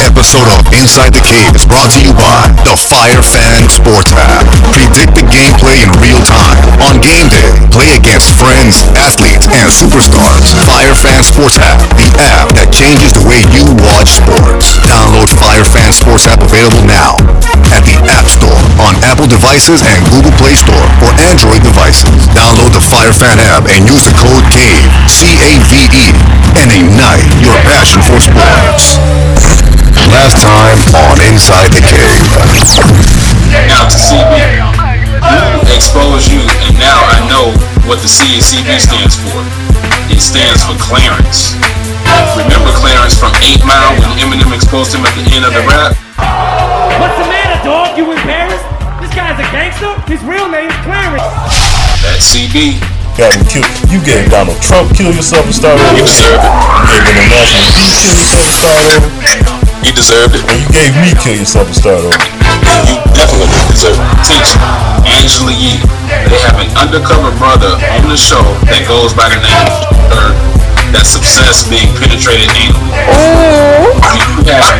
[0.00, 4.48] episode of Inside the Cave is brought to you by the Fire Fan Sports app.
[4.72, 6.56] Predict the gameplay in real time
[6.88, 7.52] on game day.
[7.68, 10.56] Play against friends, athletes, and superstars.
[10.64, 14.80] Fire Fan Sports app, the app that changes the way you watch sports.
[14.88, 17.20] Download Fire Fan Sports app available now
[17.74, 22.28] at the App Store on Apple devices and Google Play Store for Android devices.
[22.32, 26.12] Download the Fire Fan app and use the code CAVE, C-A-V-E,
[26.60, 28.96] and ignite your passion for sports.
[30.08, 32.32] Last time on Inside the Cave.
[33.68, 34.32] Now to CB,
[35.68, 37.52] expose you, and now I know
[37.84, 39.36] what the C in CB stands for.
[40.08, 41.56] It stands for Clarence.
[42.36, 45.92] Remember Clarence from 8 Mile when Eminem exposed him at the end of the rap?
[47.00, 47.96] What's the matter, dog?
[47.96, 48.64] You embarrassed?
[49.00, 49.92] This guy's a gangster?
[50.08, 51.24] His real name's Clarence.
[52.00, 52.80] That's CB.
[53.16, 53.68] Got him killed.
[53.92, 55.96] You gave Donald Trump kill yourself and start over.
[55.96, 56.48] You deserve it.
[56.48, 59.61] You gave International P kill yourself and start over.
[59.82, 60.42] You deserved it.
[60.46, 62.14] And you gave me kill yourself and start over.
[62.86, 64.06] You definitely deserve it.
[64.22, 64.58] Teacher,
[65.06, 65.82] Angela Yee.
[66.30, 69.74] They have an undercover brother on the show that goes by the name of
[70.06, 70.52] Bird
[70.92, 72.92] that's obsessed being penetrated anally.
[74.44, 74.76] You have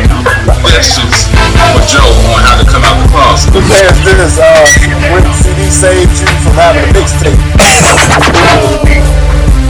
[0.61, 1.27] questions
[1.73, 3.51] for Joe on how to come out the closet.
[3.51, 4.63] Let me ask this, uh,
[5.11, 7.41] when CD saved you from having a mixtape?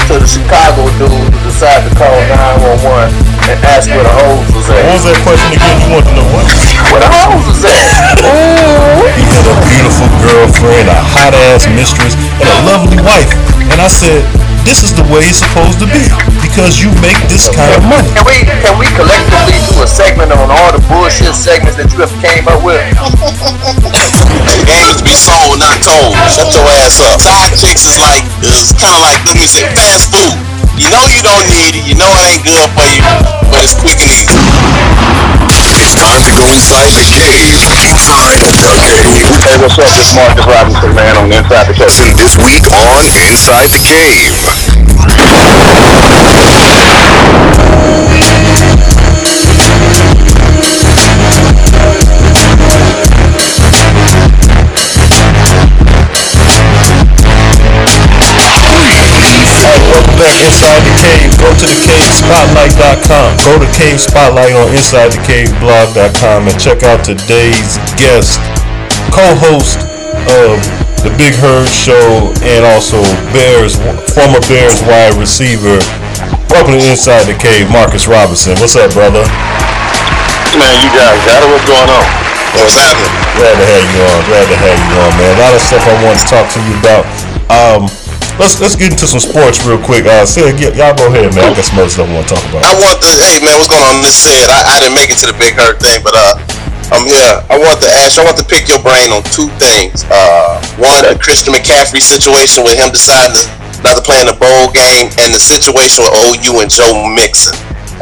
[0.08, 2.12] To the Chicago dude who decided to call
[2.76, 3.14] 911
[3.48, 4.84] and ask where the hose was at.
[4.84, 5.76] What was that question again?
[5.80, 6.46] You want to know what?
[6.92, 8.20] Where the hose was at?
[9.16, 13.32] He had a beautiful girlfriend, a hot ass mistress, and a lovely wife.
[13.72, 14.28] And I said,
[14.64, 16.04] this is the way it's supposed to be
[16.40, 18.08] because you make this kind of money.
[18.16, 22.00] Can we can we collectively do a segment on all the bullshit segments that you
[22.00, 22.80] have came up with?
[22.84, 26.16] The game is to be sold, not told.
[26.32, 27.20] Shut your ass up.
[27.20, 30.40] Side chicks is like, it's kind of like, let me say, fast food.
[30.80, 31.84] You know you don't need it.
[31.86, 33.04] You know it ain't good for you,
[33.52, 35.13] but it's quick and easy.
[35.94, 37.54] Hey,
[39.62, 39.94] what's up?
[39.94, 42.18] This Marcus Robinson, man, on the Inside the Cave.
[42.18, 42.90] This week on
[43.30, 44.34] Inside the Cave.
[59.94, 61.30] Hey, welcome back Inside the Cave.
[61.38, 63.30] Go to the cavespotlight.com.
[63.46, 68.42] Go to Cave Spotlight on InsideTheCaveBlog.com and check out today's guest,
[69.14, 69.78] co-host
[70.34, 70.58] of
[71.06, 73.06] the Big Hurt Show and also
[73.38, 73.78] Bears
[74.18, 75.78] former Bears wide receiver.
[76.50, 78.58] Welcome to Inside the Cave, Marcus Robinson.
[78.58, 79.22] What's up, brother?
[80.58, 81.54] Man, you guys got it?
[81.54, 82.08] What's going on?
[82.58, 83.14] What's happening?
[83.38, 84.18] Glad to have you on.
[84.26, 85.38] Glad to have you on, man.
[85.38, 87.06] A lot of stuff I want to talk to you about.
[87.54, 87.86] Um,
[88.40, 90.06] let's let's get into some sports real quick.
[90.06, 91.52] Uh, say, y- y'all go ahead, man.
[91.52, 92.62] I got some other stuff I want to talk about.
[92.66, 94.02] I want to, hey man, what's going on?
[94.02, 96.40] This said, I, I didn't make it to the big hurt thing, but uh,
[96.94, 97.34] I'm here.
[97.50, 100.06] I want to ask, I want to pick your brain on two things.
[100.10, 103.46] Uh, one, the Christian McCaffrey situation with him deciding to
[103.84, 107.54] not to play in the bowl game, and the situation with OU and Joe Mixon.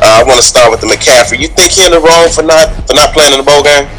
[0.02, 1.42] Uh, I want to start with the McCaffrey.
[1.42, 3.90] You think he in the wrong for not for not playing in the bowl game?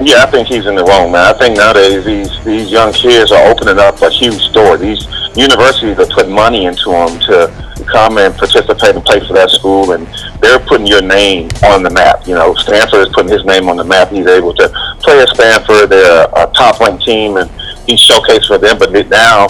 [0.00, 1.24] Yeah, I think he's in the wrong, man.
[1.24, 4.76] I think nowadays these these young kids are opening up a huge door.
[4.76, 5.04] These
[5.36, 7.52] universities are putting money into them to
[7.90, 10.06] come and participate and play for that school, and
[10.40, 12.26] they're putting your name on the map.
[12.26, 14.10] You know, Stanford is putting his name on the map.
[14.10, 14.68] He's able to
[15.00, 15.90] play at Stanford.
[15.90, 17.50] They're a top-ranked team, and
[17.86, 18.78] he's showcased for them.
[18.78, 19.48] But now,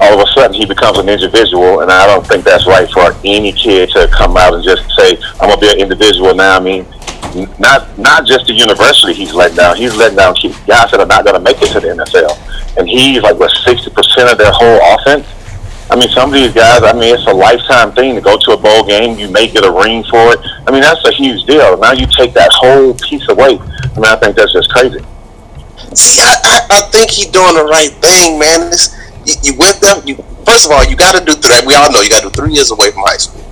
[0.00, 3.14] all of a sudden, he becomes an individual, and I don't think that's right for
[3.24, 6.60] any kid to come out and just say, "I'm gonna be an individual now." I
[6.60, 6.86] mean,
[7.58, 9.76] not not just the university he's letting down.
[9.76, 10.34] He's letting down
[10.66, 12.36] guys that are not to make it to the NFL,
[12.76, 15.26] and he's like what sixty percent of their whole offense.
[15.88, 16.82] I mean, some of these guys.
[16.82, 19.18] I mean, it's a lifetime thing to go to a bowl game.
[19.18, 20.40] You may get a ring for it.
[20.66, 21.78] I mean, that's a huge deal.
[21.78, 23.58] Now you take that whole piece away.
[23.60, 24.98] I mean, I think that's just crazy.
[25.94, 28.72] See, I, I, I think he's doing the right thing, man.
[29.24, 30.02] You, you went there.
[30.04, 31.54] You first of all, you got to do three.
[31.66, 33.42] We all know you got to do three years away from high school.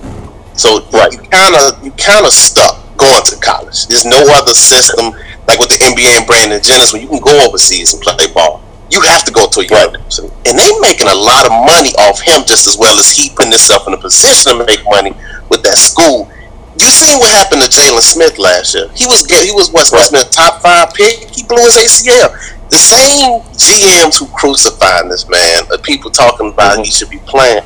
[0.55, 1.11] So Right.
[1.11, 3.87] you kind of you kind of stuck going to college.
[3.87, 5.11] There's no other system
[5.47, 8.61] like with the NBA and Brandon Jennings when you can go overseas and play ball.
[8.89, 12.21] You have to go to a university, and they making a lot of money off
[12.21, 15.11] him just as well as he putting himself in a position to make money
[15.49, 16.29] with that school.
[16.77, 18.89] You seen what happened to Jaylon Smith last year?
[18.93, 19.25] He was.
[19.25, 21.29] He was what's to a top five pick.
[21.31, 22.29] He blew his ACL.
[22.69, 26.83] The same GMs who crucifying this man, the people talking about mm-hmm.
[26.83, 27.63] he should be playing.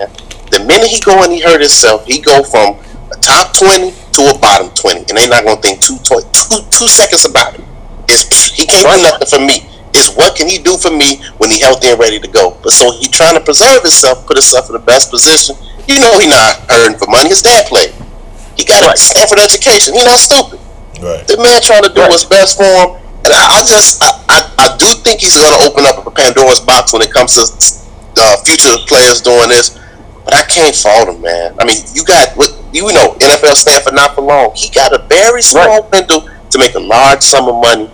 [0.51, 2.77] The minute he go and he hurt himself, he go from
[3.12, 6.62] a top twenty to a bottom twenty, and they not gonna think two two two,
[6.69, 7.65] two seconds about it.
[8.07, 9.65] It's he can't do nothing for me.
[10.00, 12.57] It's what can he do for me when he healthy and ready to go.
[12.63, 15.56] But so he trying to preserve himself, put himself in the best position.
[15.88, 17.30] You know he not earning for money.
[17.30, 17.92] His dad played.
[18.56, 19.94] He got a Stanford education.
[19.94, 20.60] He not stupid.
[21.04, 21.24] Right.
[21.28, 22.10] The man trying to do Right.
[22.10, 22.90] what's best for him,
[23.24, 24.40] and I, I just I, I,
[24.72, 27.44] I do think he's going to open up a Pandora's box when it comes to
[28.19, 29.80] uh, future players doing this.
[30.25, 31.56] But I can't fault him, man.
[31.60, 33.16] I mean, you got what you know.
[33.19, 34.51] NFL Stanford not for long.
[34.56, 37.90] He got a very small window to make a large sum of money.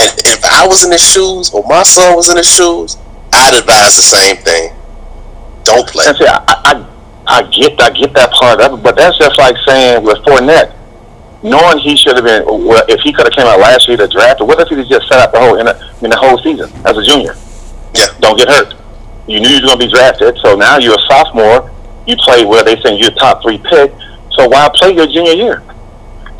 [0.00, 2.96] And if I was in his shoes, or my son was in his shoes,
[3.32, 4.72] I'd advise the same thing.
[5.64, 6.04] Don't play.
[6.06, 6.86] And see, I, I,
[7.26, 10.74] I get, I get that part of it, but that's just like saying with Fournette,
[11.42, 14.08] knowing he should have been, well, if he could have came out last year to
[14.08, 16.38] draft, or what if he just set out the whole, in, a, in the whole
[16.38, 17.36] season as a junior?
[17.94, 18.06] Yeah.
[18.20, 18.74] Don't get hurt.
[19.26, 21.70] You knew you were going to be drafted, so now you're a sophomore.
[22.06, 23.92] You play where they saying you're a top three pick,
[24.32, 25.62] so why play your junior year?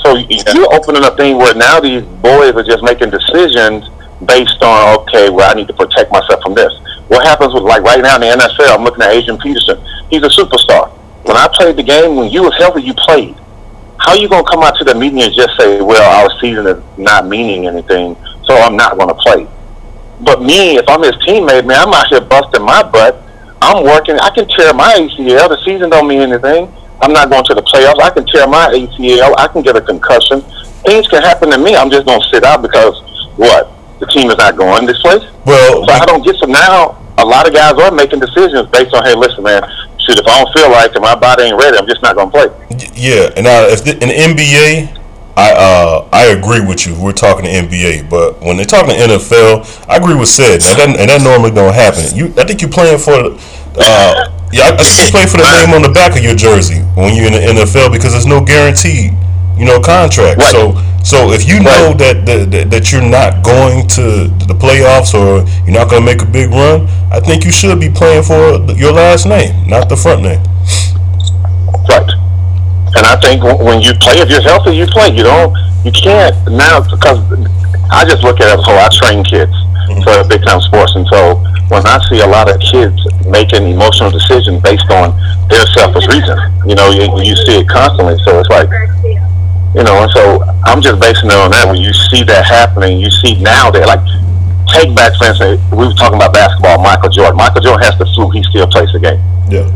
[0.03, 3.89] So you- you're opening a thing where now these boys are just making decisions
[4.27, 6.73] based on okay, well I need to protect myself from this.
[7.09, 8.75] What happens with like right now in the NFL?
[8.75, 9.79] I'm looking at Adrian Peterson.
[10.11, 10.91] He's a superstar.
[11.25, 13.37] When I played the game, when you was healthy, you played.
[13.99, 16.79] How you gonna come out to the meeting and just say, "Well, our season is
[16.97, 19.47] not meaning anything, so I'm not gonna play"?
[20.21, 23.23] But me, if I'm his teammate, man, I'm out here busting my butt.
[23.61, 24.19] I'm working.
[24.19, 25.49] I can tear my ACL.
[25.49, 26.73] The season don't mean anything.
[27.03, 28.01] I'm not going to the playoffs.
[28.01, 29.35] I can tear my ACL.
[29.39, 30.41] I can get a concussion.
[30.87, 31.75] Things can happen to me.
[31.77, 32.95] I'm just going to sit out because
[33.37, 33.71] what?
[34.01, 35.23] The team is not going this place.
[35.47, 36.99] Well, So I don't get so now.
[37.19, 39.63] A lot of guys are making decisions based on, hey, listen, man.
[39.99, 41.79] Shoot, if I don't feel like it, my body ain't ready.
[41.79, 42.91] I'm just not going to play.
[42.95, 44.99] Yeah, and uh, if the, in the NBA,
[45.37, 46.95] I uh, I agree with you.
[47.01, 50.79] We're talking to NBA, but when they're talking to NFL, I agree with said, and
[50.79, 52.05] that, and that normally don't happen.
[52.15, 53.39] You, I think you're playing for,
[53.79, 57.17] uh, yeah, I you play for the name on the back of your jersey when
[57.17, 59.17] you're in the NFL because there's no guaranteed,
[59.57, 60.39] you know, contract.
[60.39, 60.53] Right.
[60.53, 65.49] So, so if you know that, that that you're not going to the playoffs or
[65.65, 68.61] you're not going to make a big run, I think you should be playing for
[68.77, 70.45] your last name, not the front name.
[71.89, 72.13] Right.
[72.93, 75.09] And I think when you play, if you're healthy, you play.
[75.17, 77.19] You don't, you can't now because
[77.89, 78.63] I just look at it.
[78.69, 79.53] So I train kids
[79.89, 80.05] mm-hmm.
[80.05, 81.41] for big time sports, and so
[81.73, 83.01] when I see a lot of kids
[83.33, 85.17] making emotional decisions based on
[85.49, 86.37] their selfish reason,
[86.69, 88.21] you know, you, you see it constantly.
[88.23, 88.69] So it's like,
[89.75, 91.67] you know, and so I'm just basing it on that.
[91.67, 94.05] When you see that happening, you see now that like.
[94.73, 96.79] Take back, for instance, we were talking about basketball.
[96.81, 97.37] Michael Jordan.
[97.37, 98.31] Michael Jordan has the flu.
[98.31, 99.21] He still plays the game
[99.51, 99.69] Yeah.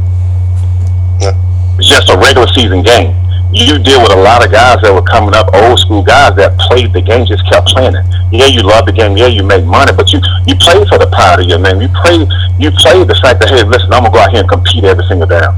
[1.20, 1.36] Yeah.
[1.76, 3.12] it's just a regular season game.
[3.52, 6.58] You deal with a lot of guys that were coming up, old school guys that
[6.58, 8.04] played the game, just kept playing it.
[8.30, 9.16] Yeah, you love the game.
[9.16, 11.80] Yeah, you make money, but you you play for the pride of your name.
[11.80, 12.26] You play
[12.58, 15.06] you play the fact that hey, listen, I'm gonna go out here and compete every
[15.06, 15.54] single down.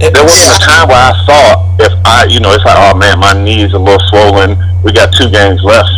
[0.00, 3.20] There wasn't a time where I thought if I, you know, it's like, oh man,
[3.20, 4.56] my knees a little swollen.
[4.80, 5.92] We got two games left.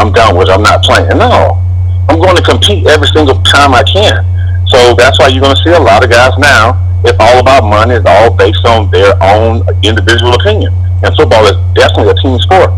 [0.00, 0.48] I'm done with.
[0.48, 0.52] it.
[0.52, 1.20] I'm not playing.
[1.20, 1.60] No,
[2.08, 4.24] I'm going to compete every single time I can.
[4.66, 6.80] So that's why you're going to see a lot of guys now.
[7.04, 7.94] It's all about money.
[7.94, 10.72] It's all based on their own individual opinion.
[11.02, 12.70] And football is definitely a team sport.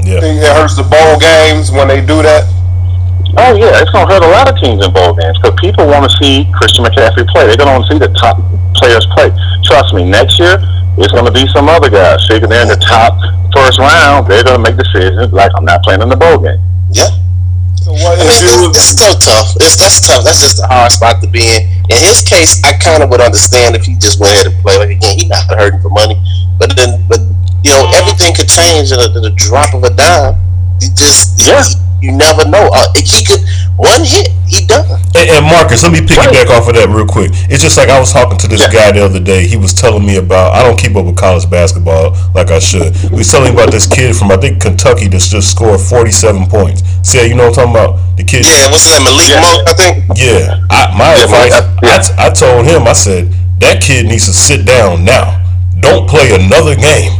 [0.00, 0.20] Yeah.
[0.20, 2.48] Think it hurts the bowl games when they do that.
[3.36, 6.08] Oh yeah, it's gonna hurt a lot of teams in bowl games because people want
[6.08, 7.44] to see Christian McCaffrey play.
[7.44, 8.40] They're gonna want to see the top
[8.72, 9.28] players play.
[9.64, 10.56] Trust me, next year
[10.96, 12.24] it's gonna be some other guys.
[12.28, 13.18] Figure they're in the top
[13.52, 16.60] first round, they're gonna make decisions like I'm not playing in the bowl game.
[16.92, 17.10] Yeah.
[17.86, 19.54] So what I if mean, you it's, still tough.
[19.62, 20.26] It's that's tough.
[20.26, 21.70] That's just a hard spot to be in.
[21.86, 24.82] In his case, I kind of would understand if he just went ahead and played.
[24.82, 26.18] Like again, he's not hurting for money,
[26.58, 27.22] but then, but
[27.62, 30.34] you know, everything could change in a, in a drop of a dime.
[30.82, 31.62] You just, Yeah.
[32.00, 32.68] You never know.
[32.72, 33.40] Uh, he could
[33.76, 34.86] one hit, he done.
[35.14, 37.30] And, and Marcus, let me piggyback off of that real quick.
[37.52, 38.72] It's just like I was talking to this Yeah.
[38.72, 39.46] guy the other day.
[39.46, 40.54] He was telling me about.
[40.54, 42.94] I don't keep up with college basketball like I should.
[42.96, 46.10] He was telling me about this kid from I think Kentucky that's just scored forty
[46.12, 46.82] seven points.
[47.02, 48.16] See, you know what I'm talking about?
[48.16, 48.44] The kid.
[48.46, 49.04] Yeah, what's his name?
[49.04, 49.40] Malik Yeah.
[49.44, 49.94] Monk, I think.
[50.16, 51.52] Yeah, I, my Yeah, advice.
[51.52, 51.90] yeah.
[51.92, 52.86] I, t- I told him.
[52.88, 55.42] I said that kid needs to sit down now.
[55.80, 57.12] Don't play another game.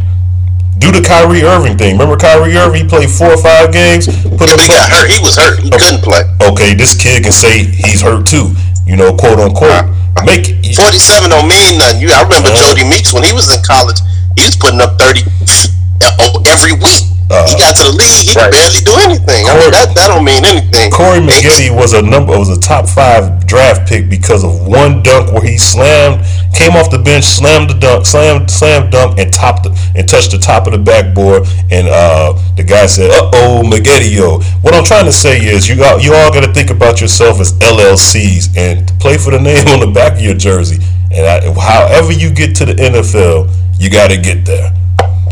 [0.77, 1.97] Do the Kyrie Irving thing.
[1.97, 2.83] Remember Kyrie Irving?
[2.83, 4.05] He played four or five games.
[4.05, 4.61] Put Yeah, up.
[4.61, 5.09] but he got hurt.
[5.09, 5.57] He was hurt.
[5.59, 6.21] He couldn't play.
[6.41, 8.53] Okay, this kid can say he's hurt too.
[8.85, 9.89] You know, quote unquote.
[10.25, 12.01] Make Forty-seven don't mean nothing.
[12.01, 12.73] You, I remember Uh-huh.
[12.73, 13.97] Jodie Meeks when he was in college.
[14.37, 15.65] He was putting up thirty uh,
[16.01, 17.03] every week.
[17.29, 18.23] Uh, he got to the league.
[18.23, 18.43] He Right.
[18.47, 19.43] could barely do anything.
[19.49, 20.91] I mean, that that don't mean anything.
[20.91, 25.33] Corey Maggette was a number was a top five draft pick because of one dunk
[25.33, 26.23] where he slammed,
[26.53, 30.31] came off the bench, slammed the dunk, slammed slam dunk, and topped the, and touched
[30.31, 31.45] the top of the backboard.
[31.69, 35.67] And uh, the guy said, "Uh oh, Maggette." Yo." What I'm trying to say is,
[35.67, 39.39] you got you all got to think about yourself as LLCs and play for the
[39.39, 40.77] name on the back of your jersey.
[41.11, 43.49] And I, however you get to the NFL,
[43.79, 44.71] you got to get there.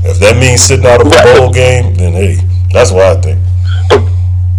[0.06, 2.38] If that means sitting out of a bowl game, then hey,
[2.72, 3.40] that's what I think.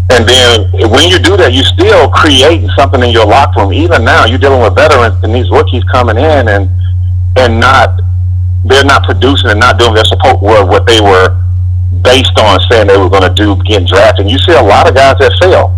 [0.08, 3.72] And then when you do that, you're still creating something in your locker room.
[3.72, 6.70] Even now, you're dealing with veterans and these rookies coming in and
[7.36, 8.00] and not
[8.64, 11.36] they're not producing and not doing their support work what they were
[12.02, 14.26] based on saying they were going to do getting drafted.
[14.26, 15.74] And you see a lot of guys that fail.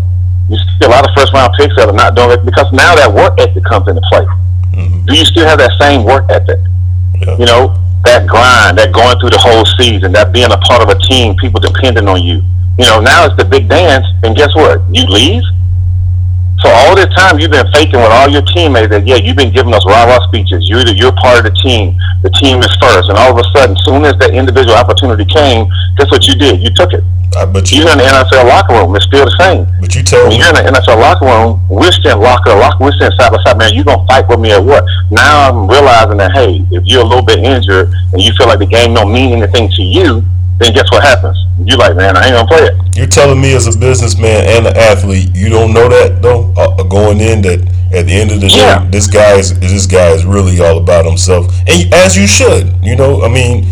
[0.49, 2.95] You see a lot of first round picks that are not doing it because now
[2.95, 4.25] that work ethic comes into play.
[4.73, 5.05] Mm-hmm.
[5.05, 6.61] Do you still have that same work ethic?
[7.21, 7.37] Yeah.
[7.37, 10.89] You know, that grind, that going through the whole season, that being a part of
[10.89, 12.43] a team, people depending on you.
[12.79, 14.81] You know, now it's the big dance, and guess what?
[14.95, 15.43] You leave.
[16.61, 19.55] So all this time you've been faking with all your teammates that yeah, you've been
[19.55, 20.67] giving us rah rah speeches.
[20.69, 21.95] You're the, you're part of the team.
[22.23, 25.23] The team is first, and all of a sudden, as soon as that individual opportunity
[25.25, 26.59] came, guess what you did?
[26.59, 27.05] You took it.
[27.39, 28.97] I, but you, You're in the NFL locker room.
[28.97, 29.71] It's still the same.
[29.79, 32.83] but you tell When me, you're in the NFL locker room, we're still locker locker.
[32.83, 33.71] We're still side by side, man.
[33.75, 34.83] You gonna fight with me or what?
[35.11, 38.59] Now I'm realizing that hey, if you're a little bit injured and you feel like
[38.59, 40.23] the game don't mean anything to you,
[40.59, 41.39] then guess what happens?
[41.65, 42.97] You like, man, I ain't gonna play it.
[42.97, 46.83] you're telling me as a businessman and an athlete, you don't know that though, uh,
[46.83, 47.61] going in that
[47.93, 48.81] at the end of the Yeah.
[48.81, 52.75] day, this guy is this guy is really all about himself, and as you should.
[52.83, 53.67] You know, I mean,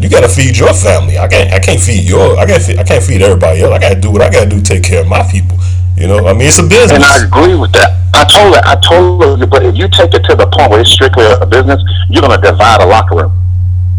[0.00, 1.18] you got to feed your family.
[1.18, 3.74] I can't, I can't feed your, I can't, feed, I can't feed everybody else.
[3.74, 5.58] I got to do what I got to do take care of my people.
[6.00, 6.96] You know, I mean, it's a business.
[6.96, 8.00] And I agree with that.
[8.16, 10.80] I told her, I told her, but if you take it to the point where
[10.80, 13.32] it's strictly a business, you're gonna divide a locker room.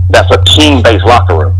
[0.10, 1.55] That's a team-based locker room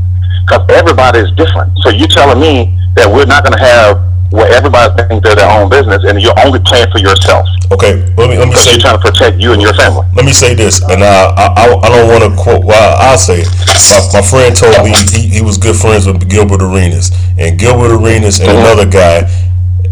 [0.46, 1.78] because everybody is different.
[1.86, 4.02] So you telling me that we're not gonna have
[4.34, 8.30] where everybody thinks they're their own business and you're only playing for yourself okay, let
[8.30, 10.06] me let me because say you're trying to protect you and your family.
[10.16, 12.64] let me say this, and I I, I, don't want to quote.
[12.64, 13.50] Well, I'll say it.
[13.92, 17.96] My, my friend told me he, he was good friends with Gilbert Arenas, and Gilbert
[17.96, 18.60] Arenas and mm-hmm.
[18.60, 19.24] another guy,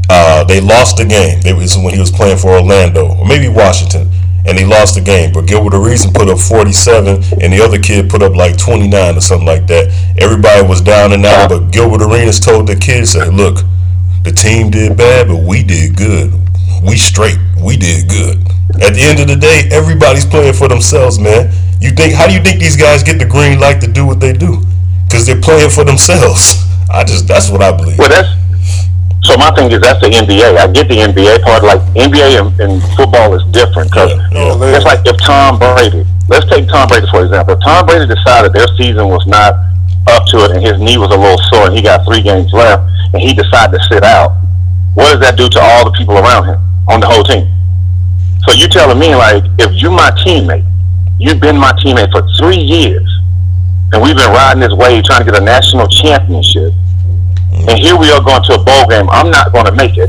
[0.09, 1.39] uh, they lost the game.
[1.45, 4.09] It was when he was playing for Orlando or maybe Washington,
[4.45, 5.31] and they lost the game.
[5.31, 9.21] But Gilbert Arenas put up 47, and the other kid put up like 29 or
[9.21, 9.93] something like that.
[10.17, 13.63] Everybody was down and out, but Gilbert Arenas told the kids, "Say, look,
[14.23, 16.33] the team did bad, but we did good.
[16.81, 17.37] We straight.
[17.61, 18.39] We did good.
[18.81, 21.51] At the end of the day, everybody's playing for themselves, man.
[21.79, 22.13] You think?
[22.13, 24.63] How do you think these guys get the green light to do what they do?
[25.05, 26.65] Because they're playing for themselves.
[26.89, 27.97] I just that's what I believe.
[27.99, 28.27] Well, that's
[29.21, 29.37] so.
[29.37, 30.57] My thing is that's the NBA.
[30.57, 31.63] I get the NBA part.
[31.63, 34.75] Like NBA and, and football is different because Yeah, yeah.
[34.75, 36.05] it's like if Tom Brady.
[36.29, 37.55] Let's take Tom Brady for example.
[37.55, 39.55] If Tom Brady decided their season was not
[40.07, 42.51] up to it and his knee was a little sore and he got three games
[42.53, 42.83] left
[43.13, 44.37] and he decided to sit out.
[44.93, 47.47] What does that do to all the people around him on the whole team?
[48.47, 50.65] So you telling me like if you're my teammate,
[51.19, 53.07] you've been my teammate for three years,
[53.93, 56.73] and we've been riding this wave trying to get a national championship.
[57.67, 59.09] And here we are going to a bowl game.
[59.09, 60.07] I'm not going to make it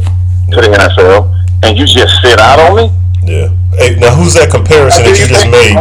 [0.52, 1.28] to the NFL,
[1.64, 2.87] and you just sit out on me.
[3.25, 3.49] Yeah.
[3.76, 5.75] Hey, now who's that comparison that you just made?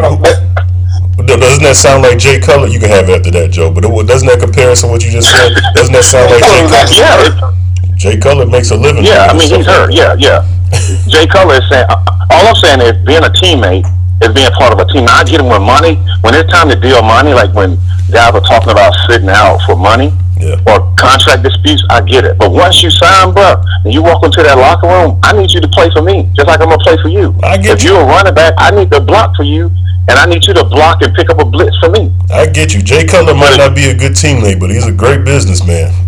[1.27, 2.67] Doesn't that sound like Jay Cutler?
[2.67, 3.71] You can have after that, Joe.
[3.71, 5.51] But it- doesn't that comparison what you just said?
[5.75, 7.55] Doesn't that sound like Jay Cutler?
[7.89, 9.03] Yeah, Jay Cutler makes a living.
[9.03, 9.27] yeah.
[9.27, 9.91] I mean, he's like hurt.
[9.91, 9.93] that.
[9.93, 10.47] Yeah, yeah.
[11.11, 11.85] Jay Cutler is saying.
[11.89, 11.99] Uh,
[12.31, 13.83] all I'm saying is being a teammate
[14.23, 15.03] is being part of a team.
[15.05, 15.95] Now, I get him with money.
[16.23, 17.75] When it's time to deal money, like when
[18.11, 20.55] guys are talking about sitting out for money Yeah.
[20.71, 22.37] or contract disputes, I get it.
[22.37, 25.59] But once you sign, bro, and you walk into that locker room, I need you
[25.59, 27.35] to play for me, just like I'm gonna play for you.
[27.43, 27.91] I get if you.
[27.91, 29.69] you're a running back, I need to block for you,
[30.07, 32.11] and I need you to block and pick up a blitz for me.
[32.31, 32.81] I get you.
[32.81, 35.91] Jay Cutler might not be a good teammate, but he's a great businessman.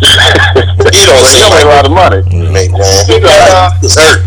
[0.00, 0.06] He
[1.06, 2.22] don't They make a lot of money.
[2.50, 3.04] Mate, man.
[3.06, 3.70] He Yeah.
[3.82, 4.22] was hurt.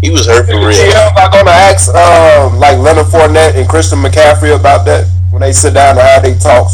[0.00, 0.70] He was hurt for real.
[0.72, 5.52] Yeah, I'm gonna ask um, like Leonard Fournette and Christian McCaffrey about that when they
[5.52, 6.70] sit down and how they talk.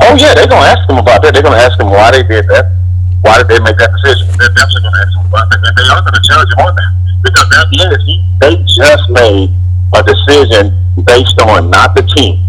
[0.00, 1.32] Oh yeah, they're gonna ask them about that.
[1.32, 2.68] They're gonna ask them why they did that.
[3.24, 4.28] Why did they make that decision?
[4.36, 5.60] They're definitely gonna ask them about that.
[5.64, 6.90] And they are gonna judge him on that
[7.24, 9.48] because at the he, they just made
[9.96, 12.44] a decision based on not the team.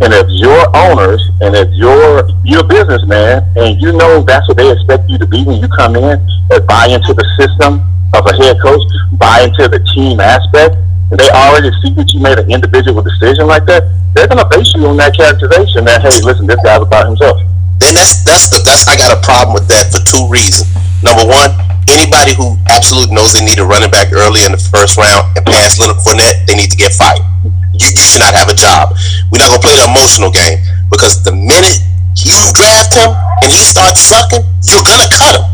[0.00, 4.70] And if you're owners and if you're you're businessman and you know that's what they
[4.70, 7.82] expect you to be when you come in and buy into the system
[8.14, 8.82] of a head coach,
[9.18, 10.76] buy into the team aspect,
[11.12, 13.84] and they already see that you made an individual decision like that,
[14.16, 17.36] they're gonna base you on that characterization that hey, listen, this guy's about himself.
[17.84, 20.72] and that's that's the that's I got a problem with that for two reasons.
[21.04, 21.52] Number one,
[21.92, 25.44] anybody who absolutely knows they need a running back early in the first round and
[25.44, 27.20] pass Leonard Fournette, they need to get fired.
[27.76, 28.96] You, you should not have a job.
[29.28, 31.84] We're not gonna play the emotional game because the minute
[32.24, 33.12] you draft him
[33.44, 35.44] and he starts sucking, you're gonna cut him.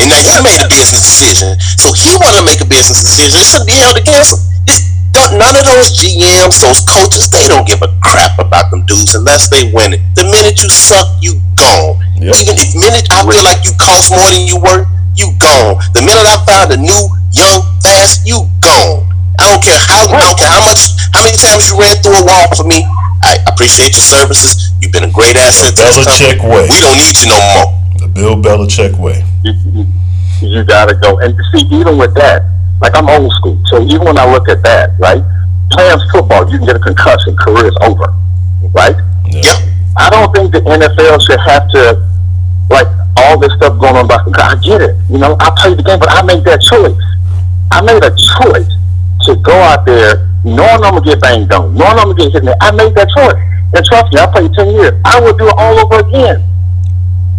[0.00, 3.36] And now you made a business decision, so he want to make a business decision.
[3.36, 4.47] It should be held against him.
[5.18, 9.14] It's, none of those GMs, those coaches, they don't give a crap about them dudes
[9.14, 10.02] unless they win it.
[10.14, 11.98] The minute you suck, you gone.
[12.22, 12.34] Yep.
[12.38, 14.86] Even if minute I feel like you cost more than you worth,
[15.18, 15.82] you gone.
[15.94, 17.02] The minute I find a new
[17.34, 19.10] young fast, you gone.
[19.38, 22.18] I don't care how I don't care how much how many times you ran through
[22.18, 22.82] a wall for me.
[23.22, 24.70] I appreciate your services.
[24.82, 26.54] You've been a great asset to this Belichick company.
[26.54, 26.66] way.
[26.70, 27.66] We don't need you no more.
[27.98, 29.22] The Bill Belichick way.
[29.42, 29.86] you, you,
[30.42, 31.18] you gotta go.
[31.18, 32.42] And see, even with that,
[32.80, 35.22] like I'm old school, so even when I look at that, right,
[35.70, 38.12] playing football, you can get a concussion, career's over,
[38.74, 38.96] right?
[39.26, 39.42] Yeah.
[39.96, 42.06] I don't don't think the NFL should have to
[42.70, 44.28] like all this stuff going on about.
[44.38, 44.96] I get it.
[45.10, 46.96] You know, I played the game, but I made that choice.
[47.70, 48.70] I made a choice
[49.26, 52.42] to go out there knowing I'm gonna get banged on, knowing I'm gonna get hit.
[52.42, 53.34] in the- I made that choice,
[53.74, 54.92] and trust me, I played ten years.
[55.04, 56.44] I would do it all over again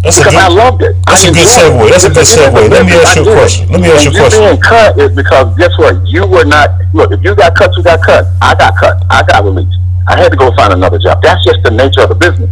[0.02, 0.56] That's a because I good.
[0.56, 0.96] loved it.
[1.04, 1.90] That's I a good segue.
[1.90, 2.70] That's a good segue.
[2.72, 3.68] Let me ask you a question.
[3.68, 4.40] Let me ask you a question.
[4.40, 6.00] being cut is because guess what?
[6.08, 6.70] You were not.
[6.94, 8.24] Look, if you got cut, you got cut.
[8.40, 9.04] I got cut.
[9.10, 9.76] I got released.
[10.08, 11.22] I had to go find another job.
[11.22, 12.50] That's just the nature of the business.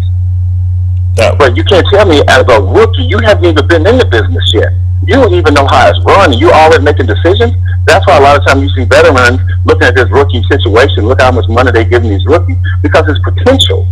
[1.16, 4.06] Now, But you can't tell me as a rookie, you haven't even been in the
[4.06, 4.70] business yet.
[5.08, 6.32] You don't even know how it's run.
[6.34, 7.54] You already making decisions.
[7.86, 11.08] That's why a lot of times you see veterans looking at this rookie situation.
[11.08, 13.88] Look how much money they're giving these rookies because it's potential.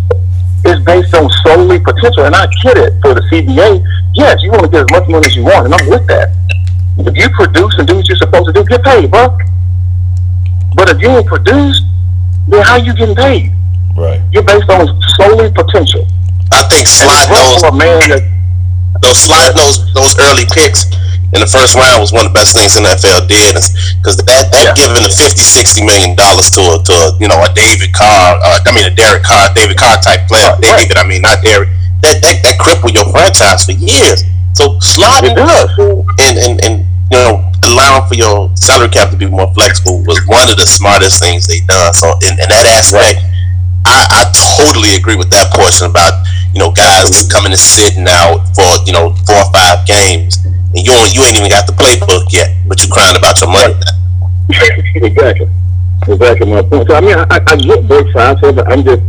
[0.66, 2.24] It's based on solely potential.
[2.24, 3.84] And I get it for the CBA.
[4.14, 6.34] Yes, you want to get as much money as you want, and I'm with that.
[6.98, 9.36] If you produce and do what you're supposed to do, get paid, bro.
[10.74, 11.80] But if you don't produce,
[12.48, 13.52] then how you getting paid?
[13.96, 14.20] right.
[14.32, 16.06] You're based on solely potential.
[16.52, 18.22] I think And sliding it's rough those for a man that
[19.02, 20.86] those sliding those those early picks
[21.36, 23.54] in the first round was one of the best things the NFL did
[24.00, 24.74] because that, that Yeah.
[24.74, 28.40] giving the 50 60 million dollars to a, to a, you know a David Carr
[28.40, 30.88] uh, I mean a Derek Carr David Carr type player Right, right.
[30.88, 31.68] David I mean not Derek
[32.02, 34.24] that that, that crippled your franchise for years
[34.56, 35.68] so sliding It does.
[36.24, 36.74] and, and and
[37.12, 40.66] you know allowing for your salary cap to be more flexible was one of the
[40.66, 43.20] smartest things they done so in, in that aspect
[43.86, 44.22] I, I
[44.58, 48.92] totally agree with that portion about you know guys coming and sitting out for you
[48.92, 50.38] know four or five games
[50.76, 53.50] and you ain't, you ain't even got the playbook yet but you crying about your
[53.50, 53.74] money
[54.94, 55.48] exactly.
[56.06, 56.88] Exactly my point.
[56.88, 58.66] So I mean, I, I get both sides of it.
[58.68, 59.02] I'm just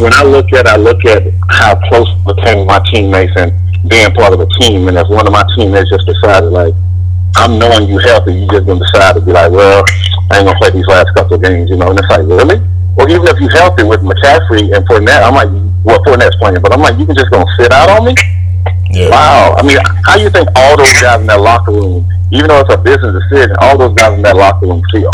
[0.00, 3.52] when I look at, I look at how close I became my teammates and
[3.88, 4.88] being part of a team.
[4.88, 6.74] And if one of my teammates just decided, like,
[7.36, 9.84] I'm knowing you healthy, you just gonna decide to be like, well,
[10.30, 11.90] I ain't gonna play these last couple of games, you know.
[11.90, 12.60] And it's like, really?
[12.96, 15.48] Or even if you're healthy with McCaffrey and Fournette, I'm like,
[15.84, 18.14] well, Fournette's playing, but I'm like, you can just gonna sit out on me?
[18.90, 19.10] Yeah.
[19.10, 19.54] Wow.
[19.58, 22.60] I mean, how do you think all those guys in that locker room, even though
[22.60, 25.10] it's a business decision, all those guys in that locker room feel?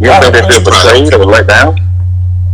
[0.00, 1.76] You don't think they feel betrayed or let down?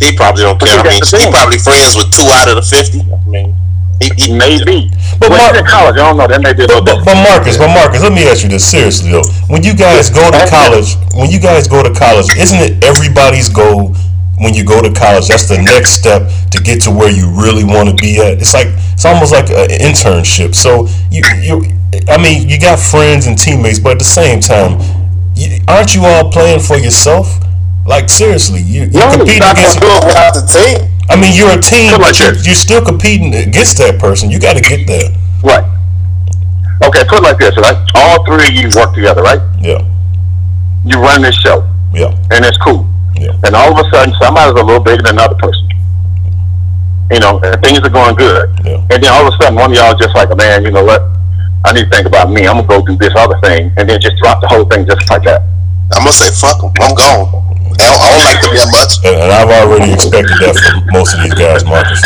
[0.00, 3.02] he probably don't care I mean he probably friends with two out of the 50
[3.02, 3.50] I mean
[3.98, 4.90] he, he, Maybe.
[5.18, 5.98] But But Mark- he's in college.
[5.98, 6.28] I don't know.
[6.30, 9.10] That may be little But, but Marcus, but Marcus, let me ask you this seriously
[9.10, 9.26] though.
[9.50, 13.50] When you guys go to college, when you guys go to college, isn't it everybody's
[13.50, 13.90] goal
[14.38, 15.28] when you go to college?
[15.28, 18.38] That's the next step to get to where you really want to be at.
[18.40, 20.54] It's like it's almost like an internship.
[20.54, 21.54] So you, you,
[22.08, 24.80] I mean, you got friends and teammates, but at the same time,
[25.34, 27.26] you, aren't you all playing for yourself?
[27.86, 29.80] Like seriously, you, you No, compete against.
[29.80, 30.90] gonna do it without the team.
[31.10, 34.30] I mean, you're a team, Come but like you're, you're still competing against that person.
[34.30, 35.08] You got to get there.
[35.42, 35.64] Right.
[36.84, 37.74] Okay, put it like this, right?
[37.94, 39.40] All three of you work together, right?
[39.60, 39.82] Yeah,
[40.84, 42.86] You run this show, yeah, and it's cool.
[43.42, 43.46] Yeah.
[43.46, 45.68] And all of a sudden, somebody's a little bigger than another person.
[47.10, 48.50] You know, and things are going good.
[48.64, 48.84] Yeah.
[48.90, 50.84] And then all of a sudden, one of y'all just like, a man, you know
[50.84, 51.02] what?
[51.64, 52.46] I need to think about me.
[52.46, 55.08] I'm gonna go do this other thing, and then just drop the whole thing just
[55.10, 55.42] like that.
[55.92, 56.70] I'm gonna say fuck them.
[56.80, 57.48] I'm gone
[57.78, 60.82] I don't, I don't like them that much And, and I've already expected that from
[60.90, 62.02] most of these guys, Marcus.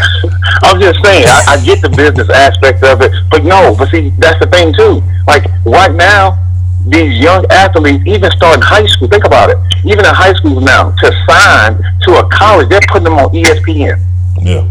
[0.62, 4.12] I'm just saying, I, I get the business aspect of it, but no, but see,
[4.20, 5.02] that's the thing too.
[5.26, 6.38] Like right now,
[6.86, 9.56] these young athletes, even starting high school, think about it.
[9.84, 13.98] Even in high school now, to sign to a college, they're putting them on ESPN
[14.42, 14.62] Yeah,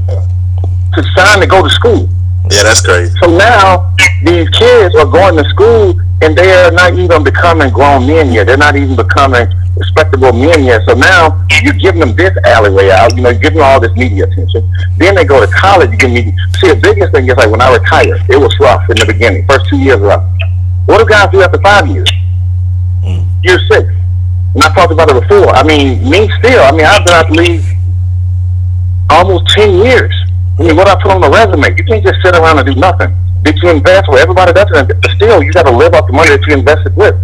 [0.95, 2.10] to sign to go to school.
[2.52, 3.93] yeah that's crazy So now
[4.24, 8.45] these kids are going to school and they are not even becoming grown men yet.
[8.47, 10.82] They're not even becoming respectable men yet.
[10.88, 13.15] So now you're giving them this alleyway out.
[13.15, 14.69] You know, you're giving them all this media attention.
[14.97, 15.89] Then they go to college.
[15.91, 18.88] You give me see the biggest thing is like when I retired, it was rough
[18.91, 19.47] in the beginning.
[19.47, 20.24] First two years rough.
[20.92, 22.12] What do guys do after five years?
[23.02, 23.24] Mm.
[23.44, 23.88] Year six.
[24.54, 25.48] And I talked about it before.
[25.56, 26.62] I mean, me still.
[26.62, 27.64] I mean, I've been out the league
[29.10, 30.14] almost 10 years.
[30.60, 32.76] I mean, what I put on the resume, you can't just sit around and do
[32.76, 33.16] nothing.
[33.44, 35.16] Did you invest where everybody does it?
[35.16, 37.16] Still, you got to live off the money that you invested with.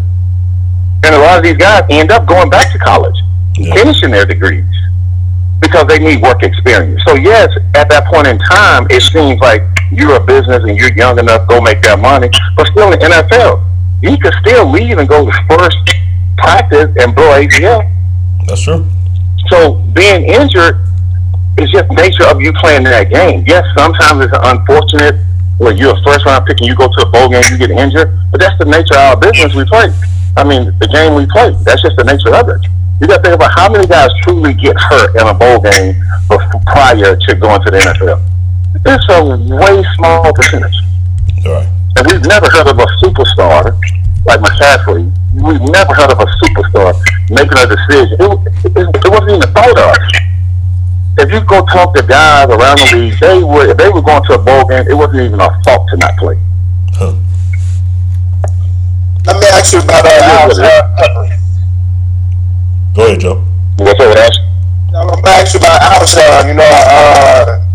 [1.03, 3.15] And a lot of these guys end up going back to college,
[3.57, 3.73] Yeah.
[3.75, 4.63] finishing their degrees
[5.59, 7.01] because they need work experience.
[7.05, 10.93] So yes, at that point in time, it seems like you're a business and you're
[10.93, 12.29] young enough, go make that money.
[12.55, 13.63] But still in the NFL,
[14.01, 15.77] you could still leave and go to first
[16.37, 17.89] practice and blow ACL.
[18.47, 18.85] that's true.
[19.49, 20.79] So being injured
[21.57, 23.43] is just nature of you playing that game.
[23.47, 25.15] Yes, sometimes it's unfortunate
[25.57, 27.71] where you're a first round pick and you go to a bowl game, you get
[27.71, 29.89] injured, but that's the nature of our business we play.
[30.37, 31.55] I mean, the game we play.
[31.65, 32.61] That's just the nature of it.
[33.01, 35.97] You got to think about how many guys truly get hurt in a bowl game
[36.27, 38.21] before, prior to going to the NFL.
[38.87, 40.79] It's a way small percentage.
[41.45, 41.67] All right.
[41.97, 43.75] And we've never heard of a superstar
[44.25, 45.11] like McCaffrey.
[45.33, 46.95] We've never heard of a superstar
[47.29, 48.15] making a decision.
[48.21, 49.97] It, it, it wasn't even thought of.
[51.19, 54.23] if you go talk to guys around the league, they would if they were going
[54.23, 56.39] to a bowl game, it wasn't even a thought to not play.
[56.93, 57.15] Huh.
[59.25, 61.27] Let me ask you about uh,
[62.95, 63.43] Go ahead, Joe.
[63.77, 64.33] What's up with that?
[64.95, 66.47] I'm gonna ask you about Alshon.
[66.47, 67.66] You know, uh, yeah,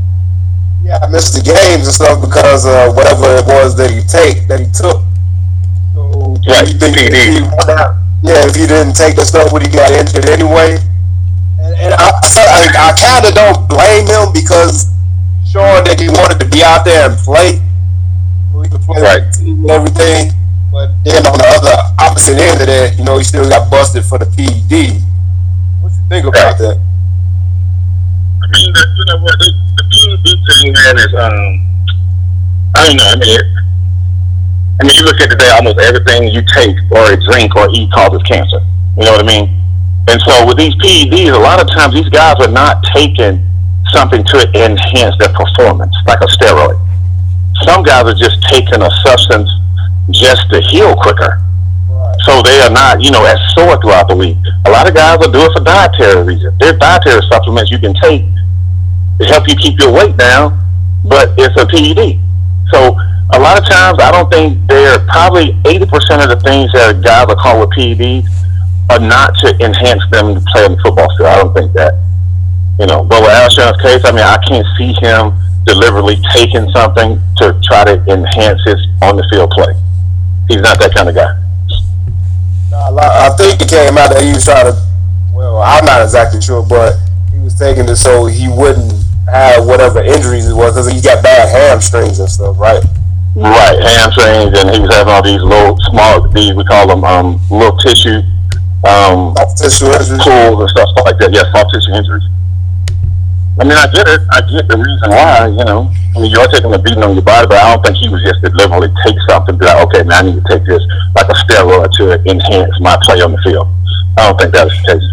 [1.01, 4.61] I missed the games and stuff because uh, whatever it was that he take that
[4.61, 5.01] he took.
[5.95, 7.17] So, Right, you think PD.
[7.17, 10.79] he out- yeah, if he didn't take the stuff, would he got injured anyway?
[11.59, 14.91] And, and I, I, I kind of don't blame him because
[15.49, 17.59] sure that he wanted to be out there and play,
[18.53, 19.23] so could play Right.
[19.43, 20.33] and everything.
[20.71, 24.05] But then on the other opposite end of that, you know, he still got busted
[24.05, 25.03] for the PED.
[25.83, 26.79] What you think about that?
[28.43, 29.39] I mean, the, you know what?
[29.39, 29.51] The,
[29.93, 31.63] PED thing, man, is um,
[32.75, 33.07] I don't know.
[33.07, 33.47] I mean, it,
[34.81, 38.23] I mean, you look at today, almost everything you take or drink or eat causes
[38.25, 38.59] cancer.
[38.97, 39.63] You know what I mean?
[40.09, 43.47] And so with these PEDs, a lot of times these guys are not taking
[43.93, 46.81] something to enhance their performance, like a steroid.
[47.63, 49.51] Some guys are just taking a substance
[50.11, 51.41] just to heal quicker.
[52.20, 54.37] So they are not, you know, as sore throughout the week.
[54.66, 56.57] A lot of guys will do it for dietary reasons.
[56.59, 58.25] There's dietary supplements you can take
[59.20, 60.59] to help you keep your weight down,
[61.05, 62.20] but it's a PED.
[62.70, 62.96] So
[63.33, 67.27] a lot of times, I don't think they're probably 80% of the things that guys
[67.29, 68.29] are called with PEDs
[68.90, 71.29] are not to enhance them to play on the football field.
[71.29, 71.94] I don't think that.
[72.81, 75.33] You know, but with Alshon's case, I mean, I can't see him
[75.64, 79.75] deliberately taking something to try to enhance his on the field play.
[80.48, 81.42] He's not that kind of guy.
[82.75, 84.77] I think it came out that he was trying to.
[85.33, 86.97] Well, I'm not exactly sure, but
[87.33, 88.93] he was taking it so he wouldn't
[89.29, 92.83] have whatever injuries it was because he got bad hamstrings and stuff, right?
[93.35, 97.41] Right, hamstrings, and he was having all these little small, these we call them um,
[97.51, 98.21] little tissue
[98.85, 100.23] um, Soft tissue injuries.
[100.23, 101.31] pulls and stuff like that.
[101.33, 102.25] Yeah, soft tissue injuries.
[103.61, 104.21] I mean, I get it.
[104.33, 105.47] I get the reason why.
[105.47, 107.97] You know, I mean, you're taking a beating on your body, but I don't think
[107.99, 109.59] he was just deliberately take something.
[109.59, 110.81] Be like, okay, man, I need to take this
[111.15, 113.69] like a steroid to enhance my play on the field.
[114.17, 115.09] I don't think that was the case.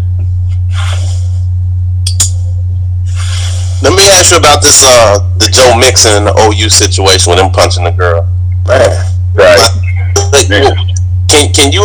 [3.82, 7.40] Let me ask you about this, uh, the Joe Mixon and the OU situation with
[7.40, 8.28] him punching the girl.
[8.66, 9.56] Man, Right.
[10.32, 10.74] Like, Yeah.
[11.28, 11.84] Can can you?